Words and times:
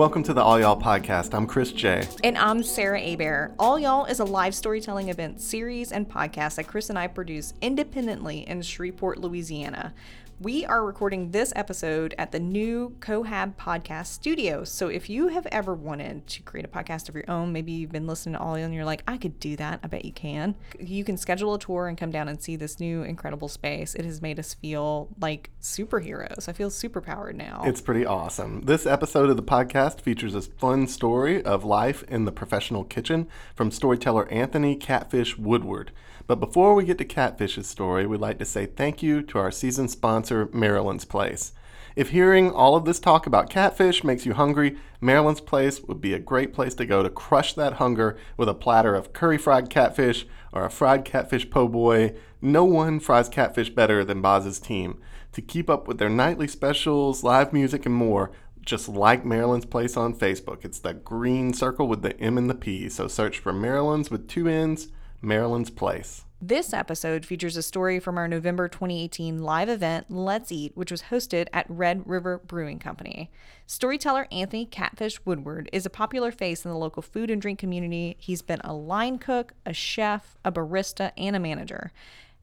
Welcome 0.00 0.22
to 0.22 0.32
the 0.32 0.42
All 0.42 0.58
Y'all 0.58 0.80
podcast. 0.80 1.34
I'm 1.34 1.46
Chris 1.46 1.72
Jay. 1.72 2.08
And 2.24 2.38
I'm 2.38 2.62
Sara 2.62 2.98
Abear. 2.98 3.52
All 3.58 3.78
Y'all 3.78 4.06
is 4.06 4.18
a 4.18 4.24
live 4.24 4.54
storytelling 4.54 5.10
event 5.10 5.42
series 5.42 5.92
and 5.92 6.08
podcast 6.08 6.54
that 6.54 6.66
Chris 6.66 6.88
and 6.88 6.98
I 6.98 7.06
produce 7.06 7.52
independently 7.60 8.48
in 8.48 8.62
Shreveport, 8.62 9.18
Louisiana. 9.18 9.92
We 10.42 10.64
are 10.64 10.82
recording 10.82 11.32
this 11.32 11.52
episode 11.54 12.14
at 12.16 12.32
the 12.32 12.40
new 12.40 12.96
Cohab 13.00 13.56
Podcast 13.56 14.06
Studio. 14.06 14.64
So 14.64 14.88
if 14.88 15.10
you 15.10 15.28
have 15.28 15.46
ever 15.52 15.74
wanted 15.74 16.26
to 16.28 16.42
create 16.42 16.64
a 16.64 16.68
podcast 16.68 17.10
of 17.10 17.14
your 17.14 17.30
own, 17.30 17.52
maybe 17.52 17.72
you've 17.72 17.92
been 17.92 18.06
listening 18.06 18.36
to 18.36 18.40
all 18.40 18.54
and 18.54 18.72
you're 18.72 18.86
like, 18.86 19.02
I 19.06 19.18
could 19.18 19.38
do 19.38 19.54
that. 19.56 19.80
I 19.82 19.86
bet 19.88 20.06
you 20.06 20.14
can. 20.14 20.54
You 20.78 21.04
can 21.04 21.18
schedule 21.18 21.52
a 21.52 21.58
tour 21.58 21.88
and 21.88 21.98
come 21.98 22.10
down 22.10 22.26
and 22.26 22.42
see 22.42 22.56
this 22.56 22.80
new 22.80 23.02
incredible 23.02 23.48
space. 23.48 23.94
It 23.94 24.06
has 24.06 24.22
made 24.22 24.38
us 24.38 24.54
feel 24.54 25.08
like 25.20 25.50
superheroes. 25.60 26.48
I 26.48 26.54
feel 26.54 26.70
super 26.70 27.02
powered 27.02 27.36
now. 27.36 27.60
It's 27.66 27.82
pretty 27.82 28.06
awesome. 28.06 28.62
This 28.62 28.86
episode 28.86 29.28
of 29.28 29.36
the 29.36 29.42
podcast 29.42 30.00
features 30.00 30.34
a 30.34 30.40
fun 30.40 30.86
story 30.86 31.44
of 31.44 31.64
life 31.66 32.02
in 32.04 32.24
the 32.24 32.32
professional 32.32 32.84
kitchen 32.84 33.28
from 33.54 33.70
storyteller 33.70 34.26
Anthony 34.28 34.74
Catfish 34.74 35.36
Woodward. 35.36 35.92
But 36.30 36.38
before 36.38 36.76
we 36.76 36.84
get 36.84 36.96
to 36.98 37.04
Catfish's 37.04 37.66
story, 37.66 38.06
we'd 38.06 38.20
like 38.20 38.38
to 38.38 38.44
say 38.44 38.64
thank 38.64 39.02
you 39.02 39.20
to 39.20 39.38
our 39.40 39.50
season 39.50 39.88
sponsor, 39.88 40.29
Marilynn's 40.30 41.04
Place. 41.04 41.52
If 41.96 42.10
hearing 42.10 42.52
all 42.52 42.76
of 42.76 42.84
this 42.84 43.00
talk 43.00 43.26
about 43.26 43.50
catfish 43.50 44.04
makes 44.04 44.24
you 44.24 44.34
hungry, 44.34 44.76
Marilynn's 45.02 45.40
Place 45.40 45.82
would 45.82 46.00
be 46.00 46.14
a 46.14 46.20
great 46.20 46.54
place 46.54 46.74
to 46.76 46.86
go 46.86 47.02
to 47.02 47.10
crush 47.10 47.52
that 47.54 47.74
hunger 47.74 48.16
with 48.36 48.48
a 48.48 48.54
platter 48.54 48.94
of 48.94 49.12
curry 49.12 49.36
fried 49.36 49.68
catfish 49.70 50.26
or 50.52 50.64
a 50.64 50.70
fried 50.70 51.04
catfish 51.04 51.50
po' 51.50 51.68
boy. 51.68 52.14
No 52.40 52.64
one 52.64 53.00
fries 53.00 53.28
catfish 53.28 53.70
better 53.70 54.04
than 54.04 54.22
Boz's 54.22 54.60
team. 54.60 55.00
To 55.32 55.42
keep 55.42 55.68
up 55.68 55.88
with 55.88 55.98
their 55.98 56.08
nightly 56.08 56.48
specials, 56.48 57.24
live 57.24 57.52
music, 57.52 57.86
and 57.86 57.94
more, 57.94 58.30
just 58.64 58.88
like 58.88 59.24
Marilynn's 59.24 59.66
Place 59.66 59.96
on 59.96 60.14
Facebook. 60.14 60.64
It's 60.64 60.78
the 60.78 60.94
green 60.94 61.52
circle 61.52 61.88
with 61.88 62.02
the 62.02 62.18
M 62.20 62.38
and 62.38 62.48
the 62.48 62.54
P. 62.54 62.88
So 62.88 63.08
search 63.08 63.38
for 63.38 63.52
Marilynn's 63.52 64.10
with 64.10 64.28
two 64.28 64.48
N's 64.48 64.88
Marilynn's 65.22 65.70
Place. 65.70 66.24
This 66.42 66.72
episode 66.72 67.26
features 67.26 67.58
a 67.58 67.62
story 67.62 68.00
from 68.00 68.16
our 68.16 68.26
November 68.26 68.66
2018 68.66 69.42
live 69.42 69.68
event, 69.68 70.06
Let's 70.08 70.50
Eat, 70.50 70.74
which 70.74 70.90
was 70.90 71.02
hosted 71.02 71.48
at 71.52 71.66
Red 71.68 72.08
River 72.08 72.38
Brewing 72.38 72.78
Company. 72.78 73.30
Storyteller 73.66 74.26
Anthony 74.32 74.64
Catfish 74.64 75.22
Woodward 75.26 75.68
is 75.70 75.84
a 75.84 75.90
popular 75.90 76.32
face 76.32 76.64
in 76.64 76.70
the 76.70 76.78
local 76.78 77.02
food 77.02 77.30
and 77.30 77.42
drink 77.42 77.58
community. 77.58 78.16
He's 78.18 78.40
been 78.40 78.62
a 78.64 78.72
line 78.72 79.18
cook, 79.18 79.52
a 79.66 79.74
chef, 79.74 80.38
a 80.42 80.50
barista, 80.50 81.12
and 81.18 81.36
a 81.36 81.40
manager. 81.40 81.92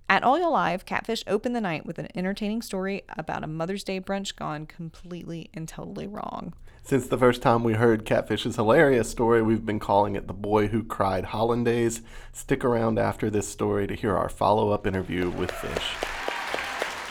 At 0.08 0.22
All 0.24 0.38
Y'all 0.38 0.52
Live, 0.52 0.86
Catfish 0.86 1.24
opened 1.26 1.56
the 1.56 1.60
night 1.60 1.88
with 1.88 1.98
an 1.98 2.10
entertaining 2.14 2.62
story 2.62 3.02
about 3.18 3.44
a 3.44 3.48
Mother's 3.48 3.84
Day 3.84 4.00
brunch 4.00 4.36
gone 4.36 4.68
completely 4.68 5.50
and 5.56 5.68
totally 5.68 6.06
wrong. 6.06 6.54
Since 6.88 7.08
the 7.08 7.18
first 7.18 7.42
time 7.42 7.66
we 7.66 7.74
heard 7.74 8.06
Catfish's 8.06 8.56
hilarious 8.56 9.10
story, 9.10 9.42
we've 9.42 9.66
been 9.66 9.78
calling 9.78 10.16
it 10.16 10.28
The 10.28 10.34
Boy 10.34 10.68
Who 10.68 10.86
Cried 10.86 11.26
Hollandaise. 11.26 12.02
Stick 12.32 12.64
around 12.64 12.98
after 12.98 13.30
this 13.30 13.46
story 13.46 13.88
to 13.88 13.94
hear 13.94 14.16
our 14.16 14.30
follow 14.30 14.70
up 14.70 14.88
interview 14.88 15.30
with 15.30 15.52
Fish. 15.52 15.86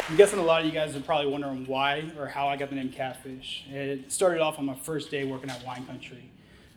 I'm 0.09 0.17
guessing 0.17 0.39
a 0.39 0.43
lot 0.43 0.63
of 0.63 0.67
you 0.67 0.73
guys 0.73 0.97
are 0.97 1.01
probably 1.01 1.31
wondering 1.31 1.67
why 1.67 2.11
or 2.19 2.27
how 2.27 2.49
I 2.49 2.57
got 2.57 2.71
the 2.71 2.77
name 2.77 2.89
Catfish. 2.91 3.67
It 3.69 4.11
started 4.11 4.41
off 4.41 4.59
on 4.59 4.65
my 4.65 4.77
first 4.77 5.11
day 5.11 5.27
working 5.27 5.51
at 5.51 5.63
Wine 5.63 5.85
Country. 5.85 6.31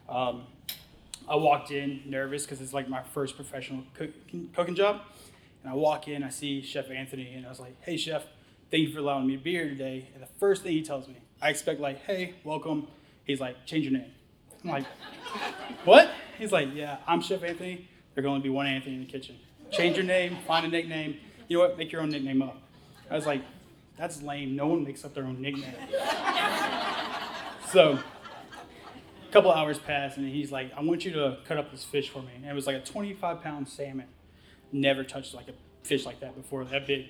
Um, 0.09 0.44
I 1.25 1.38
walked 1.38 1.72
in 1.72 2.02
nervous 2.06 2.44
because 2.44 2.59
it's 2.59 2.73
like 2.73 2.89
my 2.89 3.02
first 3.02 3.38
professional 3.38 3.84
cooking, 3.94 4.50
cooking 4.53 4.75
job. 4.75 5.03
And 5.63 5.72
I 5.72 5.73
walk 5.73 6.09
in, 6.09 6.22
I 6.22 6.31
see 6.31 6.61
Chef 6.61 6.91
Anthony, 6.91 7.34
and 7.34 7.45
I 7.45 7.50
was 7.50 7.61
like, 7.61 7.81
hey, 7.81 7.95
Chef, 7.95 8.25
thank 8.72 8.88
you 8.88 8.94
for 8.94 9.00
allowing 9.00 9.28
me 9.28 9.38
to 9.38 9.44
be 9.44 9.52
here 9.52 9.67
today. 9.67 10.09
And 10.14 10.23
the 10.23 10.30
first 10.39 10.64
thing 10.64 10.73
he 10.73 10.81
tells 10.81 11.08
me, 11.08 11.17
I 11.42 11.50
expect, 11.50 11.80
like, 11.80 12.03
hey, 12.06 12.36
welcome. 12.44 12.88
He's 13.25 13.39
like, 13.39 13.66
change 13.66 13.86
your 13.86 13.94
name. 13.94 14.12
I'm 14.64 14.70
like, 14.72 14.86
what? 15.85 16.09
He's 16.38 16.52
like, 16.52 16.69
yeah, 16.74 16.97
I'm 17.08 17.22
Chef 17.22 17.44
Anthony. 17.44 17.88
There's 18.13 18.25
going 18.25 18.41
to 18.41 18.44
be 18.44 18.50
one 18.50 18.68
Anthony 18.68 18.96
in 18.96 19.02
the 19.02 19.12
kitchen. 19.12 19.38
Change 19.72 19.97
your 19.97 20.06
name, 20.06 20.38
find 20.47 20.66
a 20.66 20.69
nickname. 20.69 21.18
You 21.47 21.58
know 21.58 21.63
what? 21.63 21.78
Make 21.78 21.91
your 21.91 22.02
own 22.02 22.09
nickname 22.09 22.41
up. 22.41 22.58
I 23.09 23.16
was 23.16 23.25
like, 23.25 23.41
that's 23.97 24.22
lame. 24.22 24.56
No 24.56 24.68
one 24.68 24.84
makes 24.84 25.03
up 25.06 25.13
their 25.13 25.25
own 25.25 25.41
nickname. 25.41 25.74
so, 27.72 28.00
a 29.28 29.31
couple 29.31 29.52
hours 29.52 29.78
pass, 29.78 30.18
and 30.18 30.28
he's 30.28 30.52
like, 30.52 30.72
I 30.75 30.81
want 30.81 31.06
you 31.06 31.12
to 31.13 31.38
cut 31.46 31.58
up 31.58 31.72
this 31.72 31.84
fish 31.84 32.09
for 32.09 32.22
me. 32.22 32.31
And 32.35 32.46
it 32.46 32.53
was 32.53 32.66
like 32.66 32.78
a 32.78 32.81
25 32.81 33.41
pound 33.41 33.68
salmon 33.68 34.08
never 34.72 35.03
touched 35.03 35.34
like 35.34 35.47
a 35.47 35.53
fish 35.84 36.06
like 36.06 36.19
that 36.19 36.35
before, 36.35 36.63
that 36.66 36.88
big. 36.88 37.08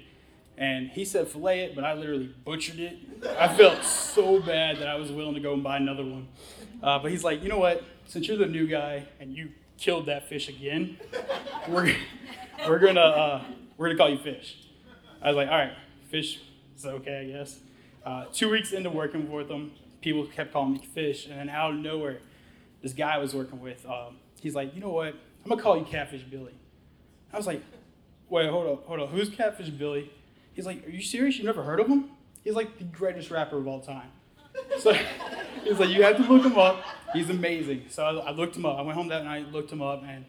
And 0.60 0.90
he 0.90 1.06
said 1.06 1.30
fillet 1.30 1.62
it, 1.62 1.74
but 1.74 1.86
I 1.86 1.94
literally 1.94 2.36
butchered 2.44 2.80
it. 2.80 2.98
I 3.40 3.48
felt 3.48 3.82
so 3.86 4.42
bad 4.42 4.80
that 4.80 4.90
I 4.90 4.96
was 4.96 5.10
willing 5.10 5.36
to 5.36 5.40
go 5.40 5.54
and 5.54 5.64
buy 5.64 5.78
another 5.78 6.04
one. 6.04 6.28
Uh, 6.84 7.00
but 7.00 7.12
he's 7.12 7.24
like, 7.24 7.42
you 7.42 7.48
know 7.48 7.60
what? 7.60 7.82
Since 8.08 8.28
you're 8.28 8.38
the 8.38 8.46
new 8.46 8.68
guy 8.68 9.06
and 9.22 9.34
you 9.34 9.52
killed 9.78 10.08
that 10.08 10.28
fish 10.28 10.50
again, 10.50 10.98
we're 11.70 11.96
we're 12.68 12.80
gonna 12.80 13.00
uh, 13.00 13.44
we're 13.78 13.88
gonna 13.88 13.98
call 13.98 14.10
you 14.10 14.18
Fish. 14.18 14.58
I 15.22 15.30
was 15.30 15.38
like, 15.38 15.48
all 15.48 15.58
right, 15.58 15.74
Fish 16.10 16.42
is 16.76 16.86
okay, 16.86 17.20
I 17.20 17.38
guess. 17.38 17.60
Uh, 18.06 18.26
two 18.34 18.50
weeks 18.50 18.74
into 18.74 18.90
working 18.90 19.32
with 19.32 19.50
him, 19.50 19.72
people 20.02 20.26
kept 20.26 20.52
calling 20.52 20.74
me 20.74 20.86
Fish, 20.94 21.28
and 21.28 21.40
then 21.40 21.48
out 21.50 21.72
of 21.72 21.78
nowhere, 21.78 22.20
this 22.82 22.92
guy 22.92 23.16
I 23.16 23.18
was 23.18 23.34
working 23.34 23.62
with, 23.62 23.86
um, 23.86 24.18
he's 24.42 24.56
like, 24.56 24.76
you 24.76 24.82
know 24.82 24.90
what? 24.92 25.16
I'm 25.46 25.50
gonna 25.50 25.62
call 25.62 25.78
you 25.78 25.86
Catfish 25.86 26.24
Billy. 26.24 26.54
I 27.32 27.38
was 27.38 27.48
like, 27.48 27.62
wait, 28.28 28.50
hold 28.50 28.68
up, 28.68 28.86
hold 28.88 29.00
up. 29.00 29.10
Who's 29.12 29.30
Catfish 29.30 29.70
Billy? 29.70 30.12
He's 30.54 30.66
like, 30.66 30.86
are 30.86 30.90
you 30.90 31.02
serious? 31.02 31.38
You've 31.38 31.46
never 31.46 31.64
heard 31.64 31.80
of 31.80 31.88
him? 31.88 32.12
He's 32.44 32.56
like 32.56 32.78
the 32.78 32.84
greatest 32.84 33.32
rapper 33.32 33.58
of 33.58 33.68
all 33.68 33.82
time. 33.82 34.10
So 34.80 34.94
he's 35.64 35.80
like, 35.80 35.90
you 35.90 36.04
have 36.04 36.18
to 36.18 36.24
look 36.24 36.46
him 36.46 36.58
up. 36.58 36.84
He's 37.14 37.30
amazing. 37.30 37.86
So 37.90 38.04
I, 38.04 38.30
I 38.30 38.32
looked 38.32 38.56
him 38.56 38.66
up. 38.66 38.78
I 38.78 38.82
went 38.82 38.98
home 38.98 39.10
that 39.10 39.24
night, 39.24 39.52
looked 39.52 39.72
him 39.72 39.82
up, 39.82 40.04
and 40.06 40.26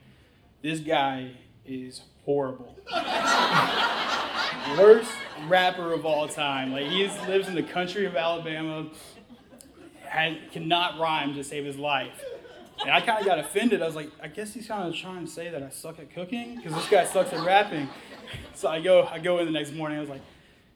this 0.63 0.81
guy 0.81 1.33
is 1.65 2.03
horrible. 2.25 2.77
Worst 4.79 5.13
rapper 5.47 5.93
of 5.93 6.05
all 6.05 6.29
time. 6.29 6.73
Like 6.73 6.87
he 6.87 7.07
lives 7.29 7.49
in 7.49 7.55
the 7.55 7.63
country 7.63 8.07
of 8.07 8.17
Alabama, 8.17 8.89
had, 10.03 10.51
cannot 10.53 10.99
rhyme 10.99 11.35
to 11.35 11.45
save 11.45 11.65
his 11.65 11.77
life. 11.77 12.23
And 12.83 12.91
I 12.91 13.01
kind 13.01 13.21
of 13.21 13.27
got 13.27 13.39
offended. 13.39 13.83
I 13.83 13.87
was 13.87 13.95
like, 13.95 14.11
I 14.23 14.29
guess 14.29 14.55
he's 14.55 14.67
kind 14.67 14.89
of 14.89 14.95
trying 14.95 15.25
to 15.25 15.31
say 15.31 15.51
that 15.51 15.63
I 15.63 15.69
suck 15.69 15.99
at 15.99 16.13
cooking 16.15 16.57
because 16.57 16.75
this 16.75 16.89
guy 16.89 17.05
sucks 17.05 17.33
at 17.33 17.45
rapping. 17.45 17.89
So 18.55 18.69
I 18.69 18.81
go, 18.81 19.05
I 19.05 19.19
go 19.19 19.39
in 19.39 19.47
the 19.47 19.53
next 19.53 19.73
morning. 19.73 19.99
I 19.99 20.01
was 20.01 20.11
like, 20.11 20.23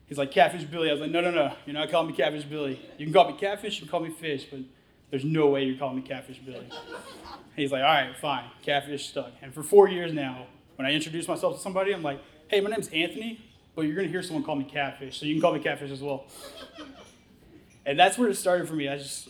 he's 0.07 0.19
like 0.19 0.31
Catfish 0.31 0.65
Billy. 0.65 0.89
I 0.91 0.93
was 0.93 1.01
like, 1.01 1.11
no, 1.11 1.21
no, 1.21 1.31
no. 1.31 1.55
You're 1.67 1.75
not 1.75 1.91
calling 1.91 2.09
me 2.09 2.13
Catfish 2.15 2.45
Billy. 2.45 2.81
You 2.99 3.07
can 3.07 3.13
call 3.13 3.31
me 3.31 3.37
Catfish. 3.39 3.77
You 3.77 3.83
can 3.83 3.91
call 3.91 4.01
me 4.01 4.11
Fish, 4.11 4.47
but 4.51 4.61
there's 5.11 5.25
no 5.25 5.49
way 5.49 5.65
you're 5.65 5.79
calling 5.79 5.97
me 5.97 6.03
Catfish 6.03 6.39
Billy. 6.39 6.69
He's 7.57 7.73
like, 7.73 7.83
all 7.83 7.89
right, 7.89 8.15
fine. 8.17 8.45
Catfish 8.63 9.09
stuck. 9.09 9.33
And 9.41 9.55
for 9.55 9.63
four 9.63 9.89
years 9.89 10.13
now, 10.13 10.47
when 10.77 10.87
I 10.87 10.93
introduce 10.93 11.29
myself 11.29 11.57
to 11.57 11.63
somebody, 11.63 11.95
I'm 11.95 12.03
like, 12.03 12.21
hey, 12.49 12.61
my 12.61 12.71
name's 12.71 12.89
Anthony, 12.89 13.41
but 13.75 13.83
you're 13.83 13.95
gonna 13.95 14.09
hear 14.09 14.23
someone 14.23 14.45
call 14.45 14.57
me 14.57 14.65
Catfish, 14.65 15.19
so 15.19 15.27
you 15.27 15.35
can 15.35 15.41
call 15.41 15.53
me 15.53 15.61
Catfish 15.61 15.91
as 15.91 16.03
well. 16.03 16.27
And 17.87 17.99
that's 17.99 18.19
where 18.19 18.29
it 18.29 18.35
started 18.35 18.69
for 18.69 18.75
me. 18.75 18.89
I 18.89 18.99
just 18.99 19.29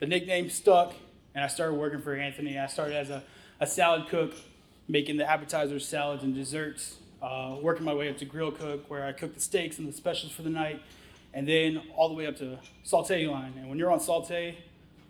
the 0.00 0.06
nickname 0.06 0.48
stuck 0.50 0.94
and 1.34 1.44
I 1.44 1.48
started 1.48 1.74
working 1.74 2.00
for 2.00 2.14
Anthony. 2.14 2.58
I 2.58 2.66
started 2.66 2.96
as 2.96 3.10
a, 3.10 3.22
a 3.60 3.66
salad 3.66 4.08
cook, 4.08 4.34
making 4.88 5.16
the 5.16 5.28
appetizers, 5.28 5.86
salads, 5.86 6.22
and 6.22 6.34
desserts, 6.34 6.96
uh, 7.22 7.56
working 7.60 7.84
my 7.84 7.94
way 7.94 8.08
up 8.08 8.18
to 8.18 8.24
grill 8.24 8.52
cook, 8.52 8.88
where 8.88 9.04
I 9.04 9.12
cook 9.12 9.34
the 9.34 9.40
steaks 9.40 9.78
and 9.78 9.88
the 9.88 9.92
specials 9.92 10.32
for 10.32 10.42
the 10.42 10.50
night, 10.50 10.80
and 11.32 11.48
then 11.48 11.82
all 11.96 12.08
the 12.08 12.14
way 12.14 12.26
up 12.26 12.36
to 12.38 12.58
saute 12.84 13.26
line. 13.26 13.54
And 13.56 13.68
when 13.68 13.78
you're 13.78 13.90
on 13.90 14.00
saute, 14.00 14.58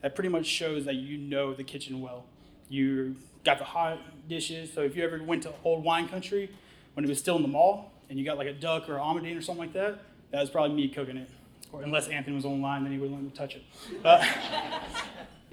that 0.00 0.14
pretty 0.14 0.30
much 0.30 0.46
shows 0.46 0.84
that 0.84 0.94
you 0.94 1.18
know 1.18 1.54
the 1.54 1.64
kitchen 1.64 2.00
well. 2.00 2.24
You 2.68 3.16
got 3.44 3.58
the 3.58 3.64
hot 3.64 3.98
dishes. 4.28 4.72
So 4.72 4.82
if 4.82 4.96
you 4.96 5.04
ever 5.04 5.22
went 5.22 5.42
to 5.42 5.52
old 5.64 5.84
wine 5.84 6.08
country 6.08 6.50
when 6.94 7.04
it 7.04 7.08
was 7.08 7.18
still 7.18 7.36
in 7.36 7.42
the 7.42 7.48
mall, 7.48 7.92
and 8.08 8.18
you 8.18 8.24
got 8.24 8.38
like 8.38 8.46
a 8.46 8.52
duck 8.52 8.88
or 8.88 8.94
almondine 8.94 9.36
or 9.36 9.42
something 9.42 9.64
like 9.64 9.72
that, 9.74 9.98
that 10.30 10.40
was 10.40 10.50
probably 10.50 10.76
me 10.76 10.88
cooking 10.88 11.16
it. 11.16 11.28
Or 11.72 11.82
unless 11.82 12.08
Anthony 12.08 12.36
was 12.36 12.44
online, 12.44 12.84
then 12.84 12.92
he 12.92 12.98
wouldn't 12.98 13.16
let 13.16 13.24
me 13.24 13.30
touch 13.30 13.56
it. 13.56 13.62
Uh, 14.04 14.24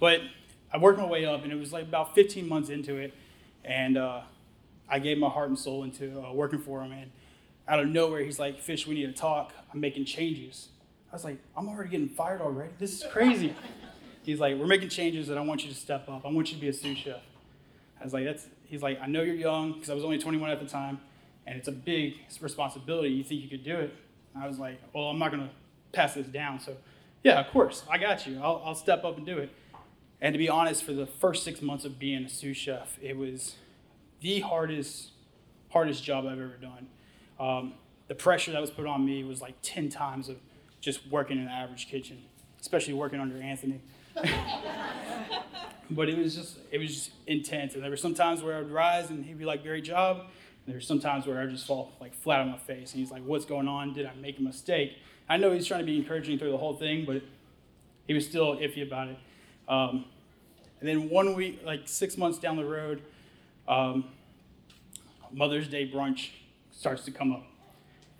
but 0.00 0.20
I 0.72 0.78
worked 0.78 0.98
my 0.98 1.06
way 1.06 1.24
up, 1.24 1.44
and 1.44 1.52
it 1.52 1.58
was 1.58 1.72
like 1.72 1.84
about 1.84 2.14
15 2.14 2.48
months 2.48 2.68
into 2.68 2.96
it, 2.96 3.14
and 3.64 3.96
uh, 3.96 4.22
I 4.88 4.98
gave 4.98 5.18
my 5.18 5.28
heart 5.28 5.48
and 5.48 5.58
soul 5.58 5.84
into 5.84 6.20
uh, 6.20 6.32
working 6.32 6.58
for 6.58 6.82
him. 6.82 6.92
And 6.92 7.10
out 7.66 7.80
of 7.80 7.88
nowhere, 7.88 8.22
he's 8.22 8.38
like, 8.38 8.60
"Fish, 8.60 8.86
we 8.86 8.94
need 8.94 9.06
to 9.06 9.12
talk. 9.12 9.52
I'm 9.72 9.80
making 9.80 10.04
changes." 10.04 10.68
I 11.10 11.14
was 11.14 11.24
like, 11.24 11.38
"I'm 11.56 11.68
already 11.68 11.90
getting 11.90 12.08
fired 12.08 12.40
already. 12.40 12.72
This 12.78 12.92
is 12.92 13.10
crazy." 13.10 13.54
he's 14.22 14.40
like, 14.40 14.56
"We're 14.58 14.66
making 14.66 14.90
changes, 14.90 15.28
and 15.30 15.38
I 15.38 15.42
want 15.42 15.64
you 15.64 15.70
to 15.70 15.76
step 15.76 16.08
up. 16.08 16.24
I 16.24 16.28
want 16.30 16.48
you 16.48 16.56
to 16.56 16.60
be 16.60 16.68
a 16.68 16.72
sous 16.72 16.96
chef." 16.98 17.20
I 18.00 18.04
was 18.04 18.12
like, 18.12 18.24
"That's." 18.24 18.46
He's 18.64 18.82
like, 18.82 19.00
"I 19.00 19.06
know 19.06 19.22
you're 19.22 19.34
young 19.34 19.72
because 19.72 19.88
I 19.88 19.94
was 19.94 20.04
only 20.04 20.18
21 20.18 20.50
at 20.50 20.60
the 20.60 20.66
time, 20.66 21.00
and 21.46 21.56
it's 21.56 21.68
a 21.68 21.72
big 21.72 22.18
responsibility. 22.40 23.08
You 23.08 23.24
think 23.24 23.42
you 23.42 23.48
could 23.48 23.64
do 23.64 23.76
it?" 23.76 23.94
I 24.38 24.46
was 24.46 24.58
like, 24.58 24.80
"Well, 24.92 25.04
I'm 25.04 25.18
not 25.18 25.30
gonna 25.30 25.50
pass 25.92 26.14
this 26.14 26.26
down." 26.26 26.60
So, 26.60 26.76
yeah, 27.24 27.40
of 27.40 27.48
course, 27.48 27.84
I 27.90 27.98
got 27.98 28.26
you. 28.26 28.38
I'll, 28.42 28.62
I'll 28.64 28.74
step 28.74 29.04
up 29.04 29.16
and 29.16 29.26
do 29.26 29.38
it. 29.38 29.50
And 30.20 30.32
to 30.32 30.38
be 30.38 30.48
honest, 30.48 30.82
for 30.82 30.92
the 30.92 31.06
first 31.06 31.44
six 31.44 31.62
months 31.62 31.84
of 31.84 31.98
being 31.98 32.24
a 32.24 32.28
sous 32.28 32.56
chef, 32.56 32.98
it 33.00 33.16
was 33.16 33.56
the 34.20 34.40
hardest, 34.40 35.10
hardest 35.70 36.02
job 36.02 36.26
I've 36.26 36.40
ever 36.40 36.58
done. 36.60 36.88
Um, 37.38 37.74
the 38.08 38.14
pressure 38.14 38.50
that 38.52 38.60
was 38.60 38.70
put 38.70 38.86
on 38.86 39.04
me 39.04 39.22
was 39.22 39.40
like 39.40 39.54
10 39.62 39.90
times 39.90 40.28
of 40.28 40.36
just 40.80 41.06
working 41.08 41.38
in 41.38 41.44
an 41.44 41.48
average 41.50 41.88
kitchen. 41.88 42.22
especially 42.60 42.94
working 42.94 43.20
under 43.20 43.40
Anthony. 43.40 43.80
but 45.90 46.08
it 46.08 46.18
was 46.18 46.34
just 46.34 46.58
it 46.72 46.78
was 46.78 46.92
just 46.92 47.10
intense. 47.26 47.74
And 47.74 47.82
there 47.82 47.90
were 47.90 47.96
some 47.96 48.14
times 48.14 48.42
where 48.42 48.56
I 48.56 48.58
would 48.58 48.72
rise 48.72 49.10
and 49.10 49.24
he'd 49.24 49.38
be 49.38 49.44
like, 49.44 49.62
"Great 49.62 49.84
job." 49.84 50.18
And 50.18 50.28
there 50.66 50.74
were 50.74 50.80
some 50.80 50.98
times 50.98 51.26
where 51.26 51.38
I 51.38 51.44
would 51.44 51.52
just 51.52 51.66
fall 51.66 51.92
like 52.00 52.14
flat 52.14 52.40
on 52.40 52.50
my 52.50 52.58
face, 52.58 52.92
and 52.92 53.00
he's 53.00 53.10
like, 53.12 53.22
"What's 53.22 53.44
going 53.44 53.68
on? 53.68 53.92
Did 53.92 54.06
I 54.06 54.14
make 54.20 54.38
a 54.38 54.42
mistake?" 54.42 54.98
I 55.28 55.36
know 55.36 55.52
he's 55.52 55.66
trying 55.66 55.80
to 55.80 55.86
be 55.86 55.96
encouraging 55.96 56.38
through 56.38 56.50
the 56.50 56.58
whole 56.58 56.74
thing, 56.74 57.04
but 57.04 57.22
he 58.06 58.14
was 58.14 58.26
still 58.26 58.56
iffy 58.56 58.82
about 58.82 59.08
it. 59.08 59.18
Um, 59.68 60.06
and 60.80 60.88
then 60.88 61.10
one 61.10 61.34
week, 61.34 61.60
like 61.64 61.82
six 61.86 62.16
months 62.16 62.38
down 62.38 62.56
the 62.56 62.64
road, 62.64 63.02
um, 63.66 64.04
Mother's 65.32 65.68
Day 65.68 65.90
brunch 65.90 66.30
starts 66.70 67.04
to 67.04 67.10
come 67.10 67.32
up. 67.32 67.44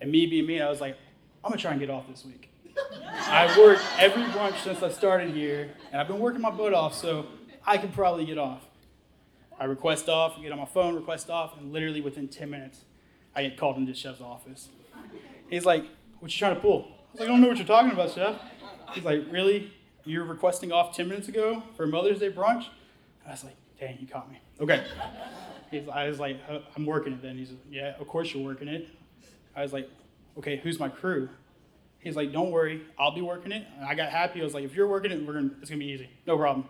And 0.01 0.11
me 0.11 0.27
being 0.27 0.45
me, 0.45 0.61
I 0.61 0.69
was 0.69 0.81
like, 0.81 0.97
I'm 1.43 1.49
gonna 1.49 1.61
try 1.61 1.71
and 1.71 1.79
get 1.79 1.89
off 1.89 2.07
this 2.07 2.25
week. 2.25 2.51
I've 3.13 3.57
worked 3.57 3.81
every 3.97 4.23
brunch 4.23 4.61
since 4.63 4.83
I 4.83 4.89
started 4.89 5.31
here, 5.33 5.71
and 5.91 5.99
I've 5.99 6.07
been 6.07 6.19
working 6.19 6.41
my 6.41 6.51
butt 6.51 6.73
off, 6.73 6.93
so 6.93 7.25
I 7.65 7.77
could 7.77 7.93
probably 7.93 8.25
get 8.25 8.37
off. 8.37 8.65
I 9.59 9.65
request 9.65 10.07
off, 10.07 10.41
get 10.41 10.51
on 10.51 10.57
my 10.57 10.65
phone, 10.65 10.95
request 10.95 11.29
off, 11.29 11.57
and 11.59 11.73
literally 11.73 11.99
within 11.99 12.27
10 12.27 12.49
minutes, 12.49 12.85
I 13.35 13.43
get 13.43 13.57
called 13.57 13.77
into 13.77 13.93
chef's 13.93 14.21
office. 14.21 14.69
He's 15.49 15.65
like, 15.65 15.85
What 16.19 16.31
you 16.33 16.37
trying 16.37 16.55
to 16.55 16.61
pull? 16.61 16.87
I 16.87 17.11
was 17.11 17.19
like, 17.19 17.29
I 17.29 17.31
don't 17.31 17.41
know 17.41 17.47
what 17.49 17.57
you're 17.57 17.67
talking 17.67 17.91
about, 17.91 18.11
chef. 18.11 18.35
He's 18.93 19.03
like, 19.03 19.23
Really? 19.29 19.73
You're 20.05 20.23
requesting 20.23 20.71
off 20.71 20.95
10 20.95 21.07
minutes 21.07 21.27
ago 21.27 21.63
for 21.75 21.85
Mother's 21.85 22.19
Day 22.19 22.31
brunch? 22.31 22.65
I 23.27 23.31
was 23.31 23.43
like, 23.43 23.55
Dang, 23.79 23.97
you 23.99 24.07
caught 24.07 24.29
me. 24.29 24.39
Okay. 24.59 24.83
I 25.93 26.07
was 26.09 26.19
like, 26.19 26.37
"Uh, 26.49 26.59
I'm 26.75 26.85
working 26.85 27.13
it 27.13 27.21
then. 27.21 27.37
He's 27.37 27.51
like, 27.51 27.59
Yeah, 27.69 27.93
of 27.99 28.07
course 28.07 28.33
you're 28.33 28.43
working 28.43 28.67
it. 28.67 28.87
I 29.55 29.61
was 29.61 29.73
like, 29.73 29.89
Okay, 30.37 30.57
who's 30.57 30.79
my 30.79 30.89
crew? 30.89 31.29
He's 31.99 32.15
like, 32.15 32.31
Don't 32.31 32.51
worry, 32.51 32.81
I'll 32.97 33.13
be 33.13 33.21
working 33.21 33.51
it. 33.51 33.65
And 33.77 33.85
I 33.85 33.93
got 33.95 34.09
happy. 34.09 34.41
I 34.41 34.43
was 34.43 34.53
like, 34.53 34.63
If 34.63 34.73
you're 34.75 34.87
working 34.87 35.11
it, 35.11 35.25
we're 35.25 35.33
gonna, 35.33 35.51
it's 35.61 35.69
gonna 35.69 35.79
be 35.79 35.87
easy. 35.87 36.09
No 36.25 36.37
problem. 36.37 36.67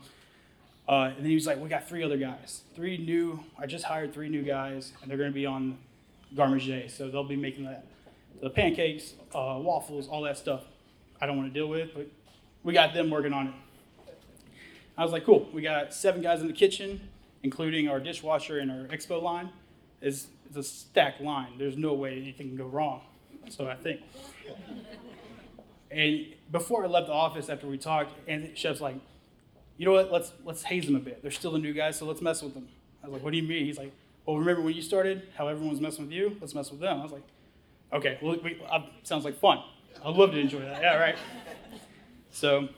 Uh, 0.87 1.11
and 1.15 1.17
then 1.17 1.25
he 1.25 1.35
was 1.35 1.45
like, 1.47 1.59
We 1.59 1.69
got 1.69 1.87
three 1.87 2.03
other 2.03 2.17
guys. 2.17 2.61
Three 2.75 2.97
new, 2.97 3.43
I 3.57 3.65
just 3.67 3.85
hired 3.85 4.13
three 4.13 4.29
new 4.29 4.43
guys, 4.43 4.91
and 5.01 5.09
they're 5.09 5.17
gonna 5.17 5.31
be 5.31 5.45
on 5.45 5.77
garde 6.35 6.51
manger, 6.51 6.89
So 6.89 7.09
they'll 7.09 7.23
be 7.23 7.35
making 7.35 7.65
that, 7.65 7.85
the 8.41 8.49
pancakes, 8.49 9.13
uh, 9.33 9.57
waffles, 9.61 10.07
all 10.07 10.21
that 10.23 10.37
stuff 10.37 10.63
I 11.21 11.25
don't 11.25 11.37
wanna 11.37 11.49
deal 11.49 11.67
with, 11.67 11.93
but 11.93 12.07
we 12.69 12.73
got 12.75 12.93
them 12.93 13.09
working 13.09 13.33
on 13.33 13.47
it. 13.47 13.53
I 14.95 15.01
was 15.01 15.11
like, 15.11 15.25
Cool, 15.25 15.49
we 15.51 15.63
got 15.63 15.91
seven 15.91 16.21
guys 16.21 16.39
in 16.41 16.45
the 16.45 16.53
kitchen, 16.53 17.01
including 17.41 17.87
our 17.87 17.99
dishwasher 17.99 18.59
and 18.59 18.69
our 18.69 18.85
expo 18.95 19.19
line. 19.19 19.49
It's, 20.01 20.27
it's 20.45 20.55
a 20.55 20.61
stacked 20.61 21.19
line. 21.19 21.53
There's 21.57 21.75
no 21.75 21.95
way 21.95 22.15
anything 22.15 22.49
can 22.49 22.57
go 22.57 22.67
wrong. 22.67 23.01
So 23.49 23.67
I 23.67 23.73
think. 23.73 24.01
And 25.89 26.27
before 26.51 26.83
I 26.85 26.87
left 26.87 27.07
the 27.07 27.13
office 27.13 27.49
after 27.49 27.65
we 27.65 27.79
talked, 27.79 28.13
and 28.27 28.55
chef's 28.55 28.81
like, 28.81 28.97
you 29.77 29.87
know 29.87 29.93
what? 29.93 30.11
Let's 30.11 30.31
let's 30.45 30.61
haze 30.61 30.85
them 30.85 30.95
a 30.95 30.99
bit. 30.99 31.23
They're 31.23 31.31
still 31.31 31.51
the 31.51 31.57
new 31.57 31.73
guys, 31.73 31.97
so 31.97 32.05
let's 32.05 32.21
mess 32.21 32.43
with 32.43 32.53
them. 32.53 32.67
I 33.01 33.07
was 33.07 33.13
like, 33.13 33.23
what 33.23 33.31
do 33.31 33.37
you 33.37 33.47
mean? 33.47 33.65
He's 33.65 33.79
like, 33.79 33.91
well, 34.27 34.37
remember 34.37 34.61
when 34.61 34.75
you 34.75 34.83
started? 34.83 35.23
How 35.35 35.47
everyone 35.47 35.71
was 35.71 35.81
messing 35.81 36.05
with 36.05 36.13
you? 36.13 36.37
Let's 36.39 36.53
mess 36.53 36.69
with 36.69 36.81
them. 36.81 36.99
I 36.99 37.03
was 37.03 37.13
like, 37.13 37.23
okay, 37.93 38.19
well, 38.21 38.37
we, 38.43 38.61
uh, 38.69 38.81
sounds 39.01 39.25
like 39.25 39.39
fun. 39.39 39.63
I'd 40.05 40.15
love 40.15 40.31
to 40.31 40.37
enjoy 40.39 40.59
that. 40.59 40.81
Yeah, 40.83 40.97
right. 40.97 41.17
So, 42.31 42.69